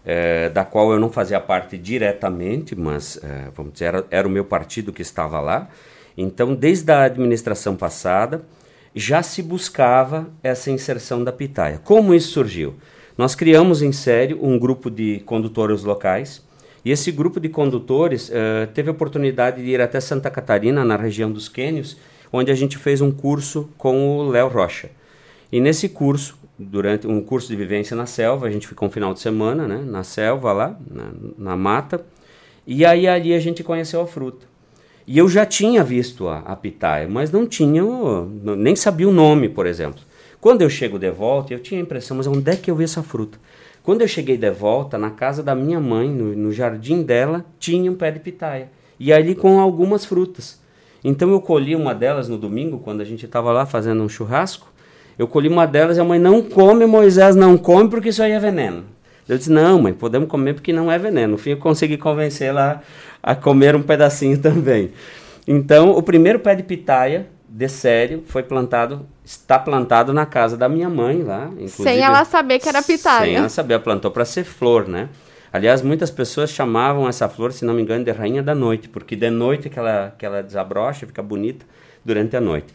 é, 0.03 0.49
da 0.49 0.65
qual 0.65 0.91
eu 0.93 0.99
não 0.99 1.11
fazia 1.11 1.39
parte 1.39 1.77
diretamente, 1.77 2.75
mas 2.75 3.19
é, 3.23 3.51
vamos 3.53 3.73
dizer, 3.73 3.85
era, 3.85 4.05
era, 4.09 4.27
o 4.27 4.31
meu 4.31 4.43
partido 4.43 4.91
que 4.91 5.03
estava 5.03 5.39
lá. 5.39 5.69
Então, 6.17 6.55
desde 6.55 6.91
a 6.91 7.03
administração 7.03 7.75
passada, 7.75 8.41
já 8.95 9.21
se 9.21 9.43
buscava 9.43 10.27
essa 10.41 10.71
inserção 10.71 11.23
da 11.23 11.31
pitaia. 11.31 11.79
Como 11.83 12.15
isso 12.15 12.31
surgiu? 12.31 12.73
Nós 13.15 13.35
criamos 13.35 13.83
em 13.83 13.91
sério 13.91 14.39
um 14.41 14.57
grupo 14.57 14.89
de 14.89 15.19
condutores 15.19 15.83
locais, 15.83 16.43
e 16.83 16.89
esse 16.89 17.11
grupo 17.11 17.39
de 17.39 17.47
condutores 17.47 18.31
é, 18.33 18.65
teve 18.73 18.89
a 18.89 18.91
oportunidade 18.91 19.63
de 19.63 19.69
ir 19.69 19.79
até 19.79 19.99
Santa 19.99 20.31
Catarina, 20.31 20.83
na 20.83 20.97
região 20.97 21.31
dos 21.31 21.47
Quênios, 21.47 21.95
onde 22.33 22.51
a 22.51 22.55
gente 22.55 22.79
fez 22.79 23.01
um 23.01 23.11
curso 23.11 23.69
com 23.77 24.17
o 24.17 24.29
Léo 24.29 24.47
Rocha. 24.47 24.89
E 25.51 25.61
nesse 25.61 25.87
curso, 25.87 26.40
durante 26.57 27.07
um 27.07 27.21
curso 27.21 27.47
de 27.47 27.55
vivência 27.55 27.95
na 27.95 28.05
selva, 28.05 28.47
a 28.47 28.51
gente 28.51 28.67
ficou 28.67 28.87
um 28.87 28.91
final 28.91 29.13
de 29.13 29.19
semana, 29.19 29.67
né, 29.67 29.83
na 29.85 30.03
selva 30.03 30.53
lá, 30.53 30.77
na, 30.89 31.11
na 31.37 31.55
mata, 31.55 32.05
e 32.65 32.85
aí 32.85 33.07
ali 33.07 33.33
a 33.33 33.39
gente 33.39 33.63
conheceu 33.63 34.01
a 34.01 34.07
fruta. 34.07 34.45
E 35.07 35.17
eu 35.17 35.27
já 35.27 35.45
tinha 35.45 35.83
visto 35.83 36.27
a, 36.27 36.39
a 36.39 36.55
pitaia, 36.55 37.07
mas 37.07 37.31
não 37.31 37.45
tinha, 37.45 37.83
nem 38.57 38.75
sabia 38.75 39.09
o 39.09 39.11
nome, 39.11 39.49
por 39.49 39.65
exemplo. 39.65 40.01
Quando 40.39 40.61
eu 40.61 40.69
chego 40.69 40.97
de 40.97 41.11
volta, 41.11 41.53
eu 41.53 41.59
tinha 41.59 41.79
a 41.79 41.83
impressão, 41.83 42.17
mas 42.17 42.27
onde 42.27 42.49
é 42.49 42.55
que 42.55 42.69
eu 42.69 42.75
vi 42.75 42.83
essa 42.83 43.03
fruta? 43.03 43.37
Quando 43.83 44.01
eu 44.01 44.07
cheguei 44.07 44.37
de 44.37 44.51
volta, 44.51 44.97
na 44.97 45.09
casa 45.09 45.41
da 45.41 45.55
minha 45.55 45.79
mãe, 45.79 46.07
no, 46.09 46.35
no 46.35 46.51
jardim 46.51 47.01
dela, 47.01 47.43
tinha 47.59 47.91
um 47.91 47.95
pé 47.95 48.11
de 48.11 48.19
pitaia. 48.19 48.69
E 48.99 49.11
ali 49.11 49.33
com 49.33 49.59
algumas 49.59 50.05
frutas. 50.05 50.61
Então 51.03 51.31
eu 51.31 51.41
colhi 51.41 51.75
uma 51.75 51.93
delas 51.95 52.29
no 52.29 52.37
domingo, 52.37 52.79
quando 52.79 53.01
a 53.01 53.05
gente 53.05 53.25
estava 53.25 53.51
lá 53.51 53.65
fazendo 53.65 54.03
um 54.03 54.09
churrasco. 54.09 54.70
Eu 55.21 55.27
colhi 55.27 55.47
uma 55.47 55.67
delas 55.67 55.97
e 55.97 55.99
a 55.99 56.03
mãe 56.03 56.17
não 56.17 56.41
come, 56.41 56.83
Moisés 56.87 57.35
não 57.35 57.55
come 57.55 57.87
porque 57.87 58.09
isso 58.09 58.23
aí 58.23 58.31
é 58.31 58.39
veneno. 58.39 58.85
Eu 59.29 59.37
disse, 59.37 59.51
não, 59.51 59.79
mãe, 59.79 59.93
podemos 59.93 60.27
comer 60.27 60.55
porque 60.55 60.73
não 60.73 60.91
é 60.91 60.97
veneno. 60.97 61.33
No 61.33 61.37
fim, 61.37 61.51
eu 61.51 61.57
consegui 61.57 61.95
convencê-la 61.95 62.81
a 63.21 63.35
comer 63.35 63.75
um 63.75 63.83
pedacinho 63.83 64.35
também. 64.41 64.91
Então, 65.47 65.91
o 65.91 66.01
primeiro 66.01 66.39
pé 66.39 66.55
de 66.55 66.63
pitaia 66.63 67.27
de 67.47 67.69
sério 67.69 68.23
foi 68.25 68.41
plantado, 68.41 69.05
está 69.23 69.59
plantado 69.59 70.11
na 70.11 70.25
casa 70.25 70.57
da 70.57 70.67
minha 70.67 70.89
mãe 70.89 71.21
lá. 71.21 71.51
Sem 71.67 71.99
ela 71.99 72.25
saber 72.25 72.57
que 72.57 72.67
era 72.67 72.81
pitaia. 72.81 73.25
Sem 73.25 73.35
ela 73.35 73.49
saber, 73.49 73.75
ela 73.75 73.83
plantou 73.83 74.09
para 74.09 74.25
ser 74.25 74.43
flor, 74.43 74.87
né? 74.87 75.07
Aliás, 75.53 75.83
muitas 75.83 76.09
pessoas 76.09 76.49
chamavam 76.49 77.07
essa 77.07 77.29
flor, 77.29 77.53
se 77.53 77.63
não 77.63 77.75
me 77.75 77.83
engano, 77.83 78.03
de 78.03 78.11
rainha 78.11 78.41
da 78.41 78.55
noite, 78.55 78.89
porque 78.89 79.15
de 79.15 79.29
noite 79.29 79.69
que 79.69 79.77
ela, 79.77 80.15
que 80.17 80.25
ela 80.25 80.41
desabrocha, 80.41 81.05
fica 81.05 81.21
bonita 81.21 81.63
durante 82.03 82.35
a 82.35 82.41
noite. 82.41 82.73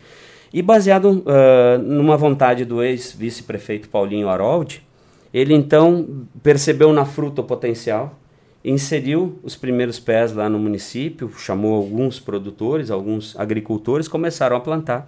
E 0.56 0.62
baseado 0.62 1.10
uh, 1.10 1.78
numa 1.82 2.16
vontade 2.16 2.64
do 2.64 2.82
ex-vice-prefeito 2.82 3.90
Paulinho 3.90 4.26
Harold, 4.26 4.82
ele 5.30 5.52
então 5.52 6.26
percebeu 6.42 6.94
na 6.94 7.04
fruta 7.04 7.42
o 7.42 7.44
potencial, 7.44 8.18
inseriu 8.64 9.38
os 9.42 9.54
primeiros 9.54 10.00
pés 10.00 10.32
lá 10.32 10.48
no 10.48 10.58
município, 10.58 11.30
chamou 11.36 11.74
alguns 11.74 12.18
produtores, 12.18 12.90
alguns 12.90 13.38
agricultores, 13.38 14.08
começaram 14.08 14.56
a 14.56 14.60
plantar. 14.60 15.06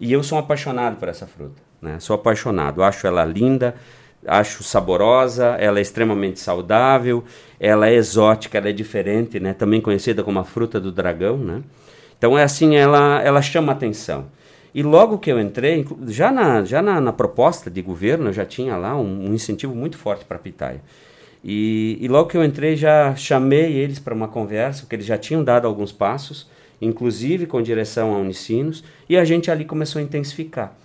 E 0.00 0.10
eu 0.10 0.22
sou 0.22 0.38
apaixonado 0.38 0.96
por 0.96 1.08
essa 1.08 1.26
fruta, 1.26 1.60
né? 1.82 2.00
Sou 2.00 2.16
apaixonado, 2.16 2.82
acho 2.82 3.06
ela 3.06 3.26
linda, 3.26 3.74
acho 4.26 4.64
saborosa, 4.64 5.48
ela 5.58 5.80
é 5.80 5.82
extremamente 5.82 6.40
saudável, 6.40 7.22
ela 7.60 7.90
é 7.90 7.94
exótica, 7.94 8.56
ela 8.56 8.70
é 8.70 8.72
diferente, 8.72 9.38
né? 9.38 9.52
Também 9.52 9.82
conhecida 9.82 10.22
como 10.22 10.38
a 10.38 10.44
fruta 10.44 10.80
do 10.80 10.90
dragão, 10.90 11.36
né? 11.36 11.62
Então 12.16 12.38
é 12.38 12.42
assim, 12.42 12.74
ela 12.74 13.20
ela 13.20 13.42
chama 13.42 13.70
atenção. 13.72 14.38
E 14.74 14.82
logo 14.82 15.18
que 15.18 15.30
eu 15.32 15.40
entrei, 15.40 15.86
já 16.06 16.30
na, 16.30 16.64
já 16.64 16.82
na, 16.82 17.00
na 17.00 17.12
proposta 17.12 17.70
de 17.70 17.80
governo, 17.80 18.28
eu 18.28 18.32
já 18.32 18.44
tinha 18.44 18.76
lá 18.76 18.96
um, 18.96 19.30
um 19.30 19.34
incentivo 19.34 19.74
muito 19.74 19.96
forte 19.96 20.24
para 20.24 20.36
a 20.36 20.40
pitaia. 20.40 20.80
E, 21.42 21.96
e, 22.00 22.08
logo 22.08 22.28
que 22.28 22.36
eu 22.36 22.44
entrei, 22.44 22.76
já 22.76 23.14
chamei 23.14 23.72
eles 23.72 23.98
para 23.98 24.14
uma 24.14 24.28
conversa, 24.28 24.82
porque 24.82 24.96
eles 24.96 25.06
já 25.06 25.16
tinham 25.16 25.42
dado 25.42 25.66
alguns 25.66 25.92
passos, 25.92 26.48
inclusive 26.80 27.46
com 27.46 27.62
direção 27.62 28.14
a 28.14 28.18
Unicinos, 28.18 28.84
e 29.08 29.16
a 29.16 29.24
gente 29.24 29.50
ali 29.50 29.64
começou 29.64 30.00
a 30.00 30.02
intensificar. 30.02 30.76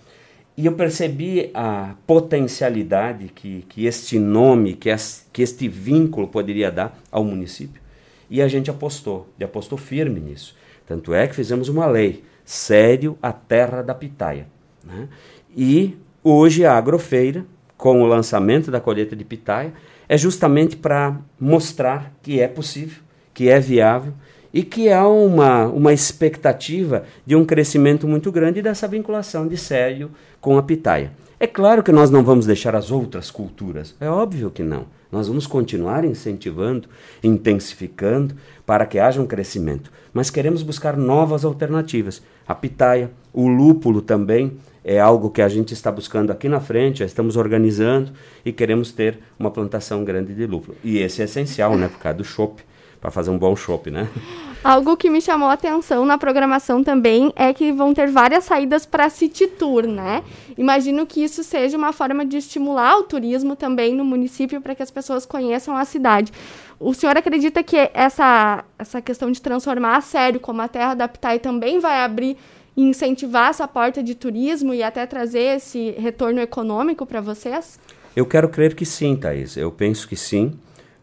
E 0.56 0.66
eu 0.66 0.72
percebi 0.72 1.50
a 1.52 1.96
potencialidade 2.06 3.28
que, 3.34 3.64
que 3.68 3.86
este 3.86 4.18
nome, 4.18 4.74
que, 4.74 4.88
as, 4.88 5.26
que 5.32 5.42
este 5.42 5.66
vínculo 5.66 6.28
poderia 6.28 6.70
dar 6.70 6.96
ao 7.10 7.24
município. 7.24 7.82
E 8.30 8.40
a 8.40 8.46
gente 8.46 8.70
apostou, 8.70 9.28
e 9.38 9.42
apostou 9.42 9.76
firme 9.76 10.20
nisso. 10.20 10.56
Tanto 10.86 11.12
é 11.12 11.26
que 11.26 11.34
fizemos 11.34 11.68
uma 11.68 11.86
lei 11.86 12.22
sério 12.44 13.16
a 13.22 13.32
terra 13.32 13.82
da 13.82 13.94
pitaia. 13.94 14.46
Né? 14.84 15.08
E 15.56 15.96
hoje 16.22 16.64
a 16.64 16.76
agrofeira, 16.76 17.44
com 17.76 18.02
o 18.02 18.06
lançamento 18.06 18.70
da 18.70 18.80
colheita 18.80 19.16
de 19.16 19.24
pitaia, 19.24 19.72
é 20.08 20.16
justamente 20.16 20.76
para 20.76 21.16
mostrar 21.40 22.12
que 22.22 22.40
é 22.40 22.48
possível, 22.48 23.02
que 23.32 23.48
é 23.48 23.58
viável 23.58 24.12
e 24.52 24.62
que 24.62 24.88
há 24.88 25.08
uma, 25.08 25.66
uma 25.66 25.92
expectativa 25.92 27.04
de 27.26 27.34
um 27.34 27.44
crescimento 27.44 28.06
muito 28.06 28.30
grande 28.30 28.62
dessa 28.62 28.86
vinculação 28.86 29.48
de 29.48 29.56
sério 29.56 30.10
com 30.40 30.56
a 30.56 30.62
pitaia. 30.62 31.12
É 31.40 31.46
claro 31.46 31.82
que 31.82 31.90
nós 31.90 32.10
não 32.10 32.22
vamos 32.22 32.46
deixar 32.46 32.76
as 32.76 32.90
outras 32.90 33.30
culturas, 33.30 33.96
é 34.00 34.08
óbvio 34.08 34.50
que 34.50 34.62
não. 34.62 34.86
Nós 35.14 35.28
vamos 35.28 35.46
continuar 35.46 36.04
incentivando, 36.04 36.88
intensificando 37.22 38.34
para 38.66 38.84
que 38.84 38.98
haja 38.98 39.22
um 39.22 39.26
crescimento, 39.26 39.92
mas 40.12 40.28
queremos 40.28 40.60
buscar 40.64 40.96
novas 40.96 41.44
alternativas. 41.44 42.20
A 42.44 42.52
pitaia, 42.52 43.12
o 43.32 43.46
lúpulo 43.46 44.02
também 44.02 44.54
é 44.84 44.98
algo 44.98 45.30
que 45.30 45.40
a 45.40 45.48
gente 45.48 45.72
está 45.72 45.92
buscando 45.92 46.32
aqui 46.32 46.48
na 46.48 46.58
frente, 46.58 46.98
já 46.98 47.04
estamos 47.04 47.36
organizando 47.36 48.10
e 48.44 48.50
queremos 48.50 48.90
ter 48.90 49.20
uma 49.38 49.52
plantação 49.52 50.04
grande 50.04 50.34
de 50.34 50.46
lúpulo. 50.46 50.76
E 50.82 50.98
esse 50.98 51.22
é 51.22 51.26
essencial, 51.26 51.76
né, 51.76 51.86
por 51.86 52.00
causa 52.00 52.18
do 52.18 52.24
chopp 52.24 52.60
para 53.04 53.10
fazer 53.10 53.30
um 53.30 53.36
bom 53.36 53.54
chopp, 53.54 53.90
né? 53.90 54.08
Algo 54.64 54.96
que 54.96 55.10
me 55.10 55.20
chamou 55.20 55.50
a 55.50 55.52
atenção 55.52 56.06
na 56.06 56.16
programação 56.16 56.82
também 56.82 57.30
é 57.36 57.52
que 57.52 57.70
vão 57.70 57.92
ter 57.92 58.10
várias 58.10 58.44
saídas 58.44 58.86
para 58.86 59.10
City 59.10 59.46
Tour, 59.46 59.86
né? 59.86 60.24
Imagino 60.56 61.04
que 61.04 61.22
isso 61.22 61.44
seja 61.44 61.76
uma 61.76 61.92
forma 61.92 62.24
de 62.24 62.38
estimular 62.38 62.96
o 62.96 63.02
turismo 63.02 63.56
também 63.56 63.94
no 63.94 64.06
município 64.06 64.58
para 64.58 64.74
que 64.74 64.82
as 64.82 64.90
pessoas 64.90 65.26
conheçam 65.26 65.76
a 65.76 65.84
cidade. 65.84 66.32
O 66.80 66.94
senhor 66.94 67.14
acredita 67.14 67.62
que 67.62 67.76
essa, 67.92 68.64
essa 68.78 69.02
questão 69.02 69.30
de 69.30 69.42
transformar 69.42 69.98
a 69.98 70.00
sério 70.00 70.40
como 70.40 70.62
a 70.62 70.68
terra 70.68 70.94
da 70.94 71.06
Pitai 71.06 71.38
também 71.38 71.80
vai 71.80 72.00
abrir 72.00 72.38
e 72.74 72.82
incentivar 72.82 73.50
essa 73.50 73.68
porta 73.68 74.02
de 74.02 74.14
turismo 74.14 74.72
e 74.72 74.82
até 74.82 75.04
trazer 75.04 75.56
esse 75.56 75.90
retorno 75.98 76.40
econômico 76.40 77.04
para 77.04 77.20
vocês? 77.20 77.78
Eu 78.16 78.24
quero 78.24 78.48
crer 78.48 78.74
que 78.74 78.86
sim, 78.86 79.14
Thaís. 79.14 79.58
Eu 79.58 79.70
penso 79.70 80.08
que 80.08 80.16
sim. 80.16 80.54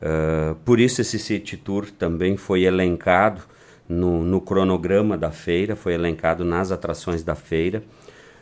Uh, 0.02 0.56
por 0.66 0.80
isso 0.80 1.02
esse 1.02 1.20
City 1.20 1.56
Tour 1.56 1.92
também 1.92 2.36
foi 2.36 2.64
elencado 2.64 3.42
no, 3.88 4.24
no, 4.24 4.42
cronograma 4.42 5.16
da 5.16 5.32
feira, 5.32 5.76
foi 5.76 5.94
elencado 5.94 6.44
nas 6.44 6.72
atrações 6.72 7.24
da 7.24 7.36
feira. 7.36 7.84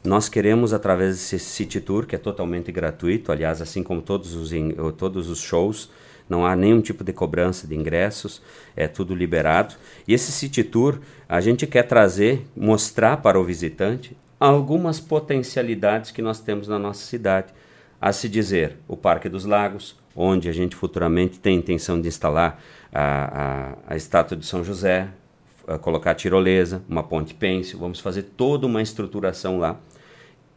Nós 0.03 0.29
queremos, 0.29 0.73
através 0.73 1.17
desse 1.17 1.39
City 1.39 1.81
Tour, 1.81 2.05
que 2.05 2.15
é 2.15 2.19
totalmente 2.19 2.71
gratuito, 2.71 3.31
aliás, 3.31 3.61
assim 3.61 3.83
como 3.83 4.01
todos 4.01 4.33
os, 4.33 4.51
todos 4.97 5.29
os 5.29 5.41
shows, 5.41 5.89
não 6.29 6.45
há 6.45 6.55
nenhum 6.55 6.79
tipo 6.79 7.03
de 7.03 7.11
cobrança 7.11 7.67
de 7.67 7.75
ingressos, 7.75 8.41
é 8.77 8.87
tudo 8.87 9.13
liberado. 9.13 9.75
E 10.07 10.13
esse 10.13 10.31
City 10.31 10.63
Tour, 10.63 10.99
a 11.27 11.41
gente 11.41 11.67
quer 11.67 11.83
trazer, 11.83 12.45
mostrar 12.55 13.17
para 13.17 13.37
o 13.37 13.43
visitante 13.43 14.15
algumas 14.39 14.99
potencialidades 15.01 16.11
que 16.11 16.21
nós 16.21 16.39
temos 16.39 16.67
na 16.67 16.79
nossa 16.79 17.03
cidade. 17.05 17.51
A 18.01 18.13
se 18.13 18.29
dizer, 18.29 18.77
o 18.87 18.95
Parque 18.95 19.27
dos 19.27 19.45
Lagos, 19.45 19.97
onde 20.15 20.47
a 20.47 20.51
gente 20.51 20.75
futuramente 20.75 21.39
tem 21.39 21.57
intenção 21.57 21.99
de 21.99 22.07
instalar 22.07 22.61
a, 22.93 23.73
a, 23.87 23.93
a 23.93 23.95
estátua 23.95 24.37
de 24.37 24.45
São 24.45 24.63
José, 24.63 25.09
colocar 25.77 26.15
tirolesa, 26.15 26.81
uma 26.89 27.03
ponte 27.03 27.33
pêncil, 27.33 27.77
vamos 27.77 27.99
fazer 27.99 28.23
toda 28.23 28.65
uma 28.65 28.81
estruturação 28.81 29.59
lá, 29.59 29.79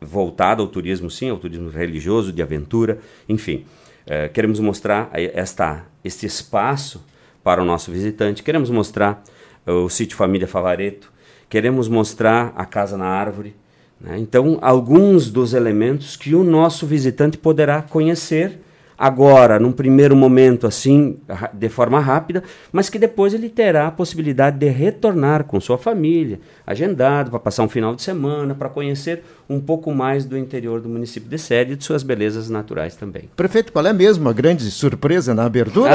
voltada 0.00 0.62
ao 0.62 0.68
turismo, 0.68 1.10
sim, 1.10 1.28
ao 1.28 1.36
turismo 1.36 1.68
religioso, 1.68 2.32
de 2.32 2.42
aventura, 2.42 2.98
enfim. 3.28 3.66
É, 4.06 4.28
queremos 4.28 4.58
mostrar 4.58 5.10
esta, 5.12 5.84
este 6.02 6.26
espaço 6.26 7.04
para 7.42 7.62
o 7.62 7.64
nosso 7.64 7.90
visitante, 7.90 8.42
queremos 8.42 8.70
mostrar 8.70 9.22
o 9.66 9.88
sítio 9.88 10.16
Família 10.16 10.48
Favareto, 10.48 11.12
queremos 11.48 11.88
mostrar 11.88 12.52
a 12.56 12.64
Casa 12.64 12.96
na 12.96 13.06
Árvore. 13.06 13.54
Né? 14.02 14.18
Então, 14.18 14.58
alguns 14.60 15.30
dos 15.30 15.54
elementos 15.54 16.16
que 16.16 16.34
o 16.34 16.42
nosso 16.42 16.86
visitante 16.86 17.38
poderá 17.38 17.80
conhecer 17.80 18.58
agora, 18.98 19.58
num 19.58 19.72
primeiro 19.72 20.14
momento, 20.14 20.64
assim, 20.64 21.18
de 21.52 21.68
forma 21.68 21.98
rápida, 21.98 22.42
mas 22.70 22.88
que 22.88 23.00
depois 23.00 23.34
ele 23.34 23.48
terá 23.48 23.88
a 23.88 23.90
possibilidade 23.90 24.58
de 24.58 24.68
retornar 24.68 25.42
com 25.42 25.60
sua 25.60 25.76
família, 25.76 26.38
agendado 26.64 27.30
para 27.30 27.40
passar 27.40 27.64
um 27.64 27.68
final 27.68 27.96
de 27.96 28.02
semana, 28.02 28.54
para 28.54 28.68
conhecer 28.68 29.24
um 29.50 29.58
pouco 29.58 29.92
mais 29.92 30.24
do 30.24 30.38
interior 30.38 30.80
do 30.80 30.88
município 30.88 31.28
de 31.28 31.36
Sede 31.36 31.72
e 31.72 31.76
de 31.76 31.82
suas 31.82 32.04
belezas 32.04 32.48
naturais 32.48 32.94
também. 32.94 33.28
Prefeito, 33.34 33.72
qual 33.72 33.84
é 33.84 33.92
mesmo 33.92 34.28
a 34.28 34.32
grande 34.32 34.70
surpresa 34.70 35.34
na 35.34 35.46
abertura? 35.46 35.90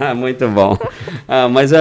Ah, 0.00 0.14
muito 0.16 0.48
bom. 0.48 0.78
Ah, 1.28 1.46
mas 1.46 1.72
uh, 1.72 1.76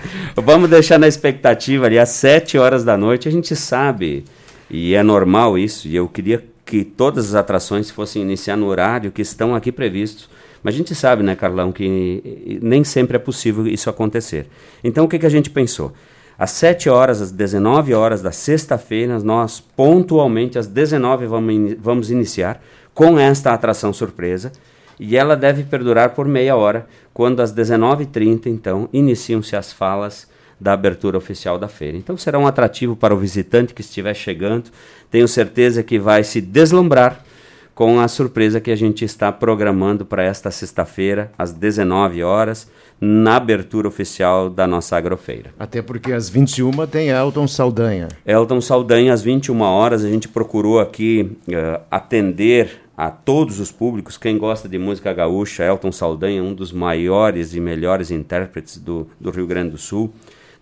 vamos 0.36 0.70
deixar 0.70 0.98
na 0.98 1.06
expectativa 1.06 1.84
ali, 1.84 1.98
às 1.98 2.08
sete 2.08 2.56
horas 2.56 2.82
da 2.82 2.96
noite, 2.96 3.28
a 3.28 3.30
gente 3.30 3.54
sabe, 3.54 4.24
e 4.70 4.94
é 4.94 5.02
normal 5.02 5.56
isso, 5.56 5.88
e 5.88 5.96
eu 5.96 6.08
queria 6.08 6.44
que 6.64 6.84
todas 6.84 7.28
as 7.28 7.34
atrações 7.34 7.90
fossem 7.90 8.20
iniciar 8.20 8.56
no 8.56 8.66
horário 8.66 9.10
que 9.10 9.22
estão 9.22 9.54
aqui 9.54 9.72
previstos. 9.72 10.28
Mas 10.62 10.74
a 10.74 10.78
gente 10.78 10.94
sabe, 10.94 11.22
né, 11.22 11.34
Carlão, 11.34 11.72
que 11.72 12.58
nem 12.62 12.84
sempre 12.84 13.16
é 13.16 13.18
possível 13.18 13.66
isso 13.66 13.88
acontecer. 13.88 14.46
Então 14.84 15.04
o 15.04 15.08
que, 15.08 15.18
que 15.18 15.24
a 15.24 15.30
gente 15.30 15.48
pensou? 15.48 15.92
Às 16.38 16.50
7 16.50 16.90
horas, 16.90 17.22
às 17.22 17.32
19 17.32 17.94
horas 17.94 18.20
da 18.20 18.30
sexta-feira, 18.30 19.18
nós 19.20 19.60
pontualmente 19.60 20.58
às 20.58 20.66
19 20.66 21.26
vamos, 21.26 21.54
in 21.54 21.76
vamos 21.80 22.10
iniciar 22.10 22.62
com 22.92 23.18
esta 23.18 23.52
atração 23.52 23.92
surpresa. 23.92 24.52
E 25.00 25.16
ela 25.16 25.36
deve 25.36 25.62
perdurar 25.62 26.10
por 26.10 26.26
meia 26.26 26.56
hora, 26.56 26.86
quando 27.14 27.40
às 27.40 27.52
19h30, 27.54 28.46
então, 28.46 28.88
iniciam-se 28.92 29.56
as 29.56 29.72
falas 29.72 30.28
da 30.60 30.72
abertura 30.72 31.16
oficial 31.16 31.58
da 31.58 31.68
feira. 31.68 31.96
Então 31.96 32.16
será 32.16 32.38
um 32.38 32.46
atrativo 32.46 32.96
para 32.96 33.14
o 33.14 33.18
visitante 33.18 33.74
que 33.74 33.80
estiver 33.80 34.14
chegando. 34.14 34.70
Tenho 35.10 35.28
certeza 35.28 35.82
que 35.82 35.98
vai 35.98 36.24
se 36.24 36.40
deslumbrar 36.40 37.24
com 37.78 38.00
a 38.00 38.08
surpresa 38.08 38.60
que 38.60 38.72
a 38.72 38.76
gente 38.76 39.04
está 39.04 39.30
programando 39.30 40.04
para 40.04 40.24
esta 40.24 40.50
sexta-feira, 40.50 41.30
às 41.38 41.52
19 41.52 42.24
horas, 42.24 42.68
na 43.00 43.36
abertura 43.36 43.86
oficial 43.86 44.50
da 44.50 44.66
nossa 44.66 44.96
agrofeira. 44.96 45.50
Até 45.56 45.80
porque 45.80 46.12
às 46.12 46.28
21 46.28 46.88
tem 46.88 47.10
Elton 47.10 47.46
Saldanha. 47.46 48.08
Elton 48.26 48.60
Saldanha, 48.60 49.12
às 49.12 49.22
21 49.22 49.60
horas, 49.60 50.04
a 50.04 50.08
gente 50.08 50.26
procurou 50.26 50.80
aqui 50.80 51.30
uh, 51.46 51.80
atender 51.88 52.80
a 52.96 53.12
todos 53.12 53.60
os 53.60 53.70
públicos. 53.70 54.18
Quem 54.18 54.36
gosta 54.36 54.68
de 54.68 54.76
música 54.76 55.12
gaúcha, 55.12 55.62
Elton 55.62 55.92
Saldanha, 55.92 56.42
um 56.42 56.52
dos 56.52 56.72
maiores 56.72 57.54
e 57.54 57.60
melhores 57.60 58.10
intérpretes 58.10 58.76
do, 58.76 59.06
do 59.20 59.30
Rio 59.30 59.46
Grande 59.46 59.70
do 59.70 59.78
Sul. 59.78 60.12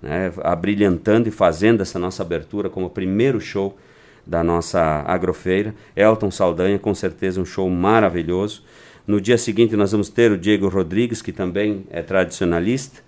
Né, 0.06 0.32
abrilhantando 0.44 1.28
e 1.28 1.32
fazendo 1.32 1.80
essa 1.82 1.98
nossa 1.98 2.22
abertura 2.22 2.70
como 2.70 2.88
primeiro 2.88 3.40
show 3.40 3.76
da 4.24 4.42
nossa 4.42 5.02
agrofeira. 5.04 5.74
Elton 5.96 6.30
Saldanha, 6.30 6.78
com 6.78 6.94
certeza 6.94 7.40
um 7.40 7.44
show 7.44 7.68
maravilhoso. 7.68 8.62
No 9.04 9.20
dia 9.20 9.36
seguinte 9.36 9.74
nós 9.74 9.90
vamos 9.90 10.08
ter 10.08 10.30
o 10.30 10.38
Diego 10.38 10.68
Rodrigues, 10.68 11.20
que 11.20 11.32
também 11.32 11.84
é 11.90 12.02
tradicionalista. 12.02 13.04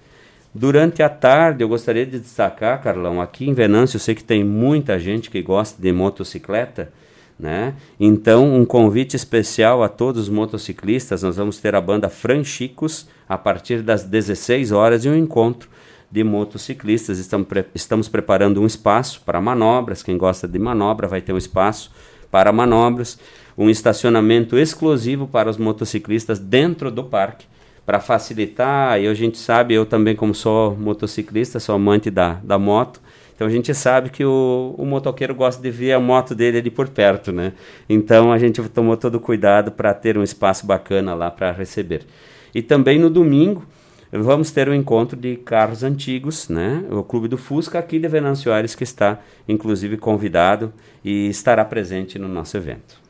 Durante 0.52 1.02
a 1.02 1.08
tarde, 1.08 1.62
eu 1.62 1.68
gostaria 1.68 2.04
de 2.04 2.18
destacar, 2.18 2.82
Carlão, 2.82 3.20
aqui 3.20 3.48
em 3.48 3.54
Venâncio 3.54 3.96
eu 3.96 4.00
sei 4.00 4.14
que 4.14 4.24
tem 4.24 4.42
muita 4.42 4.98
gente 4.98 5.30
que 5.30 5.40
gosta 5.40 5.80
de 5.80 5.92
motocicleta, 5.92 6.90
né? 7.38 7.74
Então, 8.00 8.56
um 8.56 8.64
convite 8.64 9.14
especial 9.14 9.84
a 9.84 9.88
todos 9.88 10.22
os 10.22 10.28
motociclistas. 10.28 11.22
Nós 11.22 11.36
vamos 11.36 11.58
ter 11.58 11.76
a 11.76 11.80
banda 11.80 12.08
Franchicos 12.08 13.06
a 13.28 13.38
partir 13.38 13.82
das 13.82 14.02
16 14.02 14.72
horas 14.72 15.04
e 15.04 15.08
um 15.08 15.16
encontro 15.16 15.68
de 16.10 16.24
motociclistas. 16.24 17.18
Estamos, 17.18 17.46
pre 17.46 17.64
estamos 17.74 18.08
preparando 18.08 18.60
um 18.60 18.66
espaço 18.66 19.22
para 19.24 19.40
manobras. 19.40 20.02
Quem 20.02 20.16
gosta 20.16 20.48
de 20.48 20.58
manobra 20.58 21.06
vai 21.06 21.20
ter 21.20 21.32
um 21.32 21.38
espaço 21.38 21.90
para 22.30 22.52
manobras, 22.52 23.18
um 23.56 23.70
estacionamento 23.70 24.58
exclusivo 24.58 25.26
para 25.26 25.48
os 25.48 25.56
motociclistas 25.56 26.38
dentro 26.38 26.90
do 26.90 27.04
parque 27.04 27.46
para 27.86 28.00
facilitar. 28.00 29.00
E 29.00 29.06
a 29.06 29.14
gente 29.14 29.38
sabe, 29.38 29.74
eu 29.74 29.86
também 29.86 30.14
como 30.14 30.34
sou 30.34 30.76
motociclista, 30.76 31.58
sou 31.58 31.74
amante 31.74 32.10
da, 32.10 32.34
da 32.34 32.58
moto, 32.58 33.00
então 33.38 33.46
a 33.46 33.50
gente 33.50 33.72
sabe 33.72 34.10
que 34.10 34.24
o, 34.24 34.74
o 34.76 34.84
motoqueiro 34.84 35.32
gosta 35.32 35.62
de 35.62 35.70
ver 35.70 35.92
a 35.92 36.00
moto 36.00 36.34
dele 36.34 36.58
ali 36.58 36.70
por 36.72 36.88
perto, 36.88 37.30
né? 37.30 37.52
Então 37.88 38.32
a 38.32 38.38
gente 38.38 38.60
tomou 38.68 38.96
todo 38.96 39.20
cuidado 39.20 39.70
para 39.70 39.94
ter 39.94 40.18
um 40.18 40.24
espaço 40.24 40.66
bacana 40.66 41.14
lá 41.14 41.30
para 41.30 41.52
receber. 41.52 42.04
E 42.52 42.60
também 42.60 42.98
no 42.98 43.08
domingo 43.08 43.64
vamos 44.12 44.50
ter 44.50 44.68
um 44.68 44.74
encontro 44.74 45.16
de 45.16 45.36
carros 45.36 45.82
antigos, 45.82 46.48
né? 46.48 46.84
O 46.90 47.02
Clube 47.02 47.28
do 47.28 47.36
Fusca 47.36 47.78
aqui 47.78 47.98
de 47.98 48.08
Venâncio 48.08 48.52
Aires 48.52 48.74
que 48.74 48.84
está 48.84 49.20
inclusive 49.48 49.96
convidado 49.96 50.72
e 51.04 51.28
estará 51.28 51.64
presente 51.64 52.18
no 52.18 52.28
nosso 52.28 52.56
evento. 52.56 53.08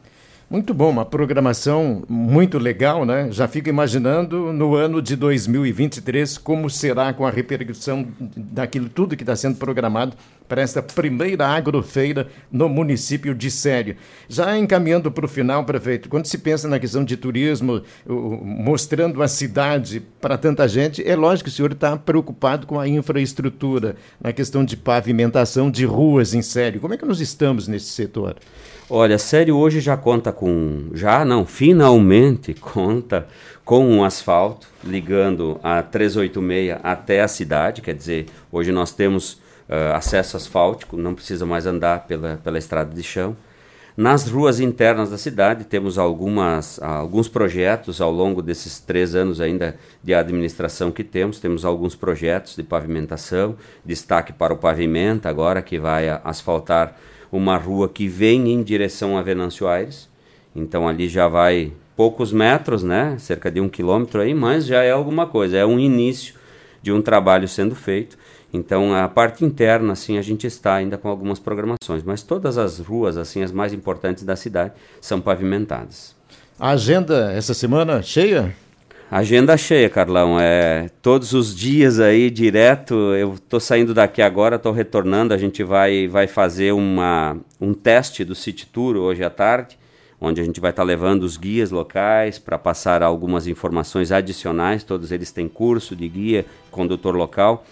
Muito 0.50 0.72
bom, 0.72 0.88
uma 0.88 1.04
programação 1.04 2.02
muito 2.08 2.56
legal, 2.56 3.04
né? 3.04 3.28
Já 3.30 3.46
fico 3.46 3.68
imaginando 3.68 4.50
no 4.50 4.74
ano 4.74 5.02
de 5.02 5.14
2023 5.14 6.38
como 6.38 6.70
será 6.70 7.12
com 7.12 7.26
a 7.26 7.30
repercussão 7.30 8.08
daquilo 8.18 8.88
tudo 8.88 9.14
que 9.14 9.22
está 9.22 9.36
sendo 9.36 9.58
programado 9.58 10.16
para 10.48 10.62
esta 10.62 10.82
primeira 10.82 11.46
agrofeira 11.46 12.28
no 12.50 12.68
município 12.68 13.34
de 13.34 13.50
Sério. 13.50 13.96
Já 14.28 14.56
encaminhando 14.56 15.10
para 15.10 15.26
o 15.26 15.28
final, 15.28 15.64
prefeito, 15.64 16.08
quando 16.08 16.26
se 16.26 16.38
pensa 16.38 16.66
na 16.66 16.78
questão 16.78 17.04
de 17.04 17.16
turismo, 17.16 17.82
mostrando 18.06 19.22
a 19.22 19.28
cidade 19.28 20.02
para 20.20 20.38
tanta 20.38 20.66
gente, 20.66 21.06
é 21.06 21.14
lógico 21.14 21.48
que 21.48 21.54
o 21.54 21.56
senhor 21.56 21.72
está 21.72 21.96
preocupado 21.96 22.66
com 22.66 22.80
a 22.80 22.88
infraestrutura, 22.88 23.96
na 24.20 24.32
questão 24.32 24.64
de 24.64 24.76
pavimentação 24.76 25.70
de 25.70 25.84
ruas 25.84 26.34
em 26.34 26.42
Sério. 26.42 26.80
Como 26.80 26.94
é 26.94 26.96
que 26.96 27.04
nós 27.04 27.20
estamos 27.20 27.68
nesse 27.68 27.86
setor? 27.86 28.36
Olha, 28.90 29.16
a 29.16 29.18
série 29.18 29.52
hoje 29.52 29.80
já 29.80 29.98
conta 29.98 30.32
com. 30.32 30.86
Já 30.94 31.22
não, 31.22 31.44
finalmente 31.44 32.54
conta 32.58 33.26
com 33.62 33.86
um 33.86 34.02
asfalto 34.02 34.66
ligando 34.82 35.60
a 35.62 35.82
386 35.82 36.78
até 36.82 37.20
a 37.20 37.28
cidade. 37.28 37.82
Quer 37.82 37.94
dizer, 37.94 38.26
hoje 38.50 38.72
nós 38.72 38.92
temos 38.92 39.42
uh, 39.68 39.94
acesso 39.94 40.36
asfáltico, 40.36 40.96
não 40.96 41.14
precisa 41.14 41.44
mais 41.46 41.66
andar 41.66 42.06
pela, 42.06 42.36
pela 42.42 42.58
estrada 42.58 42.94
de 42.94 43.02
chão. 43.02 43.36
Nas 43.96 44.28
ruas 44.28 44.60
internas 44.60 45.10
da 45.10 45.18
cidade 45.18 45.64
temos 45.64 45.98
algumas, 45.98 46.80
alguns 46.80 47.26
projetos 47.26 48.00
ao 48.00 48.12
longo 48.12 48.40
desses 48.40 48.78
três 48.78 49.12
anos 49.16 49.40
ainda 49.40 49.76
de 50.04 50.14
administração 50.14 50.92
que 50.92 51.02
temos. 51.02 51.40
Temos 51.40 51.64
alguns 51.64 51.96
projetos 51.96 52.54
de 52.54 52.62
pavimentação, 52.62 53.56
destaque 53.84 54.32
para 54.32 54.54
o 54.54 54.56
pavimento 54.56 55.26
agora 55.26 55.60
que 55.60 55.80
vai 55.80 56.08
asfaltar 56.22 56.96
uma 57.32 57.56
rua 57.56 57.88
que 57.88 58.06
vem 58.06 58.52
em 58.52 58.62
direção 58.62 59.18
a 59.18 59.22
Venâncio 59.22 59.66
Aires. 59.66 60.08
Então 60.54 60.86
ali 60.86 61.08
já 61.08 61.26
vai 61.26 61.72
poucos 61.96 62.32
metros, 62.32 62.84
né? 62.84 63.16
Cerca 63.18 63.50
de 63.50 63.60
um 63.60 63.68
quilômetro 63.68 64.20
aí, 64.20 64.32
mas 64.32 64.64
já 64.64 64.84
é 64.84 64.92
alguma 64.92 65.26
coisa. 65.26 65.56
É 65.56 65.66
um 65.66 65.76
início 65.76 66.34
de 66.80 66.92
um 66.92 67.02
trabalho 67.02 67.48
sendo 67.48 67.74
feito. 67.74 68.16
Então 68.52 68.94
a 68.94 69.08
parte 69.08 69.44
interna, 69.44 69.92
assim, 69.92 70.16
a 70.16 70.22
gente 70.22 70.46
está 70.46 70.74
ainda 70.74 70.96
com 70.96 71.08
algumas 71.08 71.38
programações, 71.38 72.02
mas 72.02 72.22
todas 72.22 72.56
as 72.56 72.78
ruas, 72.78 73.16
assim, 73.16 73.42
as 73.42 73.52
mais 73.52 73.72
importantes 73.72 74.24
da 74.24 74.36
cidade, 74.36 74.72
são 75.00 75.20
pavimentadas. 75.20 76.16
A 76.58 76.70
agenda 76.70 77.30
essa 77.32 77.54
semana 77.54 78.02
cheia? 78.02 78.54
Agenda 79.10 79.56
cheia, 79.56 79.88
Carlão. 79.88 80.38
É 80.38 80.90
todos 81.00 81.32
os 81.32 81.56
dias 81.56 81.98
aí 81.98 82.30
direto. 82.30 82.94
Eu 83.14 83.34
estou 83.34 83.58
saindo 83.58 83.94
daqui 83.94 84.20
agora, 84.20 84.56
estou 84.56 84.70
retornando. 84.70 85.32
A 85.32 85.38
gente 85.38 85.64
vai 85.64 86.06
vai 86.06 86.26
fazer 86.26 86.72
uma 86.72 87.38
um 87.58 87.72
teste 87.72 88.22
do 88.22 88.34
City 88.34 88.66
Tour 88.66 88.96
hoje 88.96 89.24
à 89.24 89.30
tarde, 89.30 89.78
onde 90.20 90.42
a 90.42 90.44
gente 90.44 90.60
vai 90.60 90.70
estar 90.70 90.82
tá 90.82 90.86
levando 90.86 91.22
os 91.22 91.38
guias 91.38 91.70
locais 91.70 92.38
para 92.38 92.58
passar 92.58 93.02
algumas 93.02 93.46
informações 93.46 94.12
adicionais. 94.12 94.84
Todos 94.84 95.10
eles 95.10 95.32
têm 95.32 95.48
curso 95.48 95.96
de 95.96 96.06
guia, 96.06 96.44
condutor 96.70 97.16
local, 97.16 97.64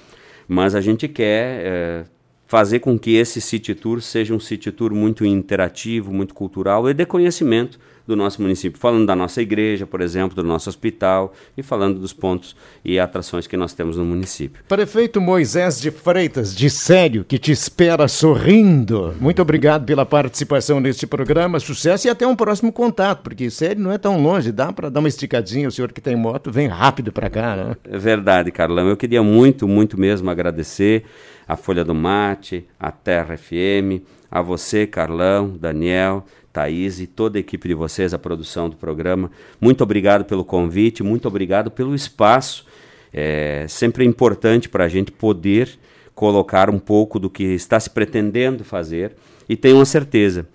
mas 0.49 0.75
a 0.75 0.81
gente 0.81 1.09
quer 1.09 1.61
é, 1.65 2.05
fazer 2.47 2.81
com 2.81 2.99
que 2.99 3.15
esse 3.17 3.41
City 3.41 3.75
Tour 3.75 4.01
seja 4.01 4.35
um 4.35 4.41
City 4.41 4.71
Tour 4.71 4.95
muito 4.95 5.25
interativo, 5.25 6.13
muito 6.13 6.35
cultural 6.35 6.89
e 6.89 6.95
de 6.95 7.05
conhecimento 7.05 7.79
do 8.07 8.15
nosso 8.15 8.41
município, 8.41 8.79
falando 8.79 9.07
da 9.07 9.17
nossa 9.17 9.43
igreja, 9.43 9.87
por 9.87 10.01
exemplo, 10.01 10.37
do 10.37 10.43
nosso 10.43 10.69
hospital 10.69 11.33
e 11.57 11.63
falando 11.63 11.99
dos 11.99 12.13
pontos 12.13 12.55
e 12.85 12.99
atrações 12.99 13.47
que 13.47 13.57
nós 13.57 13.73
temos 13.73 13.97
no 13.97 14.05
município. 14.05 14.63
Prefeito 14.69 15.21
Moisés 15.21 15.81
de 15.81 15.91
Freitas, 15.91 16.55
de 16.55 16.71
Sério, 16.71 17.25
que 17.25 17.39
te 17.39 17.51
espera 17.51 18.07
sorrindo. 18.09 19.15
Muito 19.21 19.43
obrigado 19.43 19.85
pela 19.85 20.07
participação 20.07 20.81
neste 20.81 21.07
programa, 21.07 21.59
sucesso 21.59 22.07
e 22.07 22.11
até 22.11 22.27
um 22.27 22.37
próximo 22.37 22.73
contato, 22.73 23.23
porque 23.23 23.51
Sério 23.51 23.83
não 23.83 23.93
é 23.93 23.99
tão 23.99 24.23
longe, 24.23 24.53
dá 24.53 24.73
para 24.73 24.89
dar 24.89 25.01
uma 25.01 25.09
esticadinha, 25.09 25.69
o 25.69 25.73
senhor 25.73 25.93
que 25.93 26.01
tem 26.01 26.15
moto 26.15 26.51
vem 26.51 26.69
rápido 26.69 27.11
para 27.11 27.29
cá, 27.29 27.57
né? 27.57 27.77
É 27.91 27.99
verdade, 27.99 28.51
Carlão. 28.51 28.89
Eu 28.89 28.97
queria 28.97 29.23
muito, 29.23 29.67
muito 29.67 29.99
mesmo 29.99 30.31
agradecer 30.31 31.05
a 31.47 31.57
Folha 31.57 31.85
do 31.85 31.95
Mate, 31.95 32.67
a 32.79 32.91
Terra 32.91 33.37
FM, 33.37 34.03
a 34.31 34.43
você, 34.43 34.87
Carlão, 34.87 35.57
Daniel, 35.59 36.25
Thaís 36.57 37.01
e 37.01 37.07
toda 37.07 37.39
a 37.39 37.41
equipe 37.41 37.69
de 37.69 37.75
vocês, 37.75 38.15
a 38.15 38.19
produção 38.19 38.71
do 38.71 38.77
programa. 38.77 39.31
Muito 39.61 39.83
obrigado 39.85 40.25
pelo 40.25 40.43
convite, 40.43 41.03
muito 41.03 41.29
obrigado 41.29 41.71
pelo 41.71 41.95
espaço. 41.95 42.65
É 43.13 43.67
sempre 43.69 44.05
é 44.05 44.07
importante 44.07 44.67
para 44.67 44.85
a 44.85 44.89
gente 44.89 45.13
poder 45.13 45.79
colocar 46.15 46.71
um 46.71 46.79
pouco 46.79 47.19
do 47.19 47.29
que 47.29 47.45
está 47.45 47.79
se 47.79 47.91
pretendendo 47.91 48.65
fazer 48.65 49.13
e 49.47 49.55
tenho 49.55 49.79
a 49.83 49.85
certeza 49.85 50.47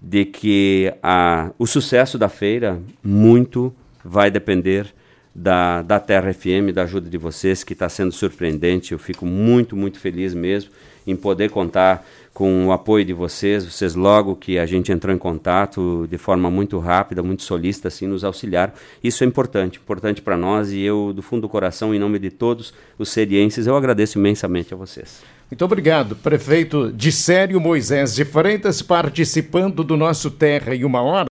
de 0.00 0.24
que 0.24 0.94
a, 1.02 1.50
o 1.58 1.66
sucesso 1.66 2.16
da 2.16 2.28
feira 2.28 2.80
muito 3.02 3.74
vai 4.04 4.30
depender 4.30 4.86
da, 5.34 5.82
da 5.82 5.98
Terra 5.98 6.32
FM, 6.32 6.72
da 6.72 6.84
ajuda 6.84 7.10
de 7.10 7.18
vocês, 7.18 7.64
que 7.64 7.72
está 7.72 7.88
sendo 7.88 8.12
surpreendente. 8.12 8.92
Eu 8.92 8.98
fico 8.98 9.26
muito, 9.26 9.76
muito 9.76 9.98
feliz 9.98 10.34
mesmo 10.34 10.70
em 11.04 11.16
poder 11.16 11.50
contar 11.50 12.06
com 12.38 12.68
o 12.68 12.70
apoio 12.70 13.04
de 13.04 13.12
vocês, 13.12 13.64
vocês 13.64 13.96
logo 13.96 14.36
que 14.36 14.60
a 14.60 14.64
gente 14.64 14.92
entrou 14.92 15.12
em 15.12 15.18
contato 15.18 16.06
de 16.08 16.16
forma 16.16 16.48
muito 16.48 16.78
rápida, 16.78 17.20
muito 17.20 17.42
solista, 17.42 17.88
assim, 17.88 18.06
nos 18.06 18.22
auxiliaram. 18.22 18.72
Isso 19.02 19.24
é 19.24 19.26
importante, 19.26 19.80
importante 19.80 20.22
para 20.22 20.36
nós 20.36 20.70
e 20.70 20.80
eu, 20.80 21.12
do 21.12 21.20
fundo 21.20 21.42
do 21.42 21.48
coração, 21.48 21.92
em 21.92 21.98
nome 21.98 22.16
de 22.20 22.30
todos 22.30 22.72
os 22.96 23.08
serienses, 23.08 23.66
eu 23.66 23.74
agradeço 23.76 24.20
imensamente 24.20 24.72
a 24.72 24.76
vocês. 24.76 25.20
Muito 25.50 25.64
obrigado, 25.64 26.14
prefeito 26.14 26.92
de 26.92 27.10
Sério 27.10 27.60
Moisés 27.60 28.14
de 28.14 28.24
Freitas, 28.24 28.82
participando 28.82 29.82
do 29.82 29.96
nosso 29.96 30.30
Terra 30.30 30.76
em 30.76 30.84
uma 30.84 31.02
Hora. 31.02 31.26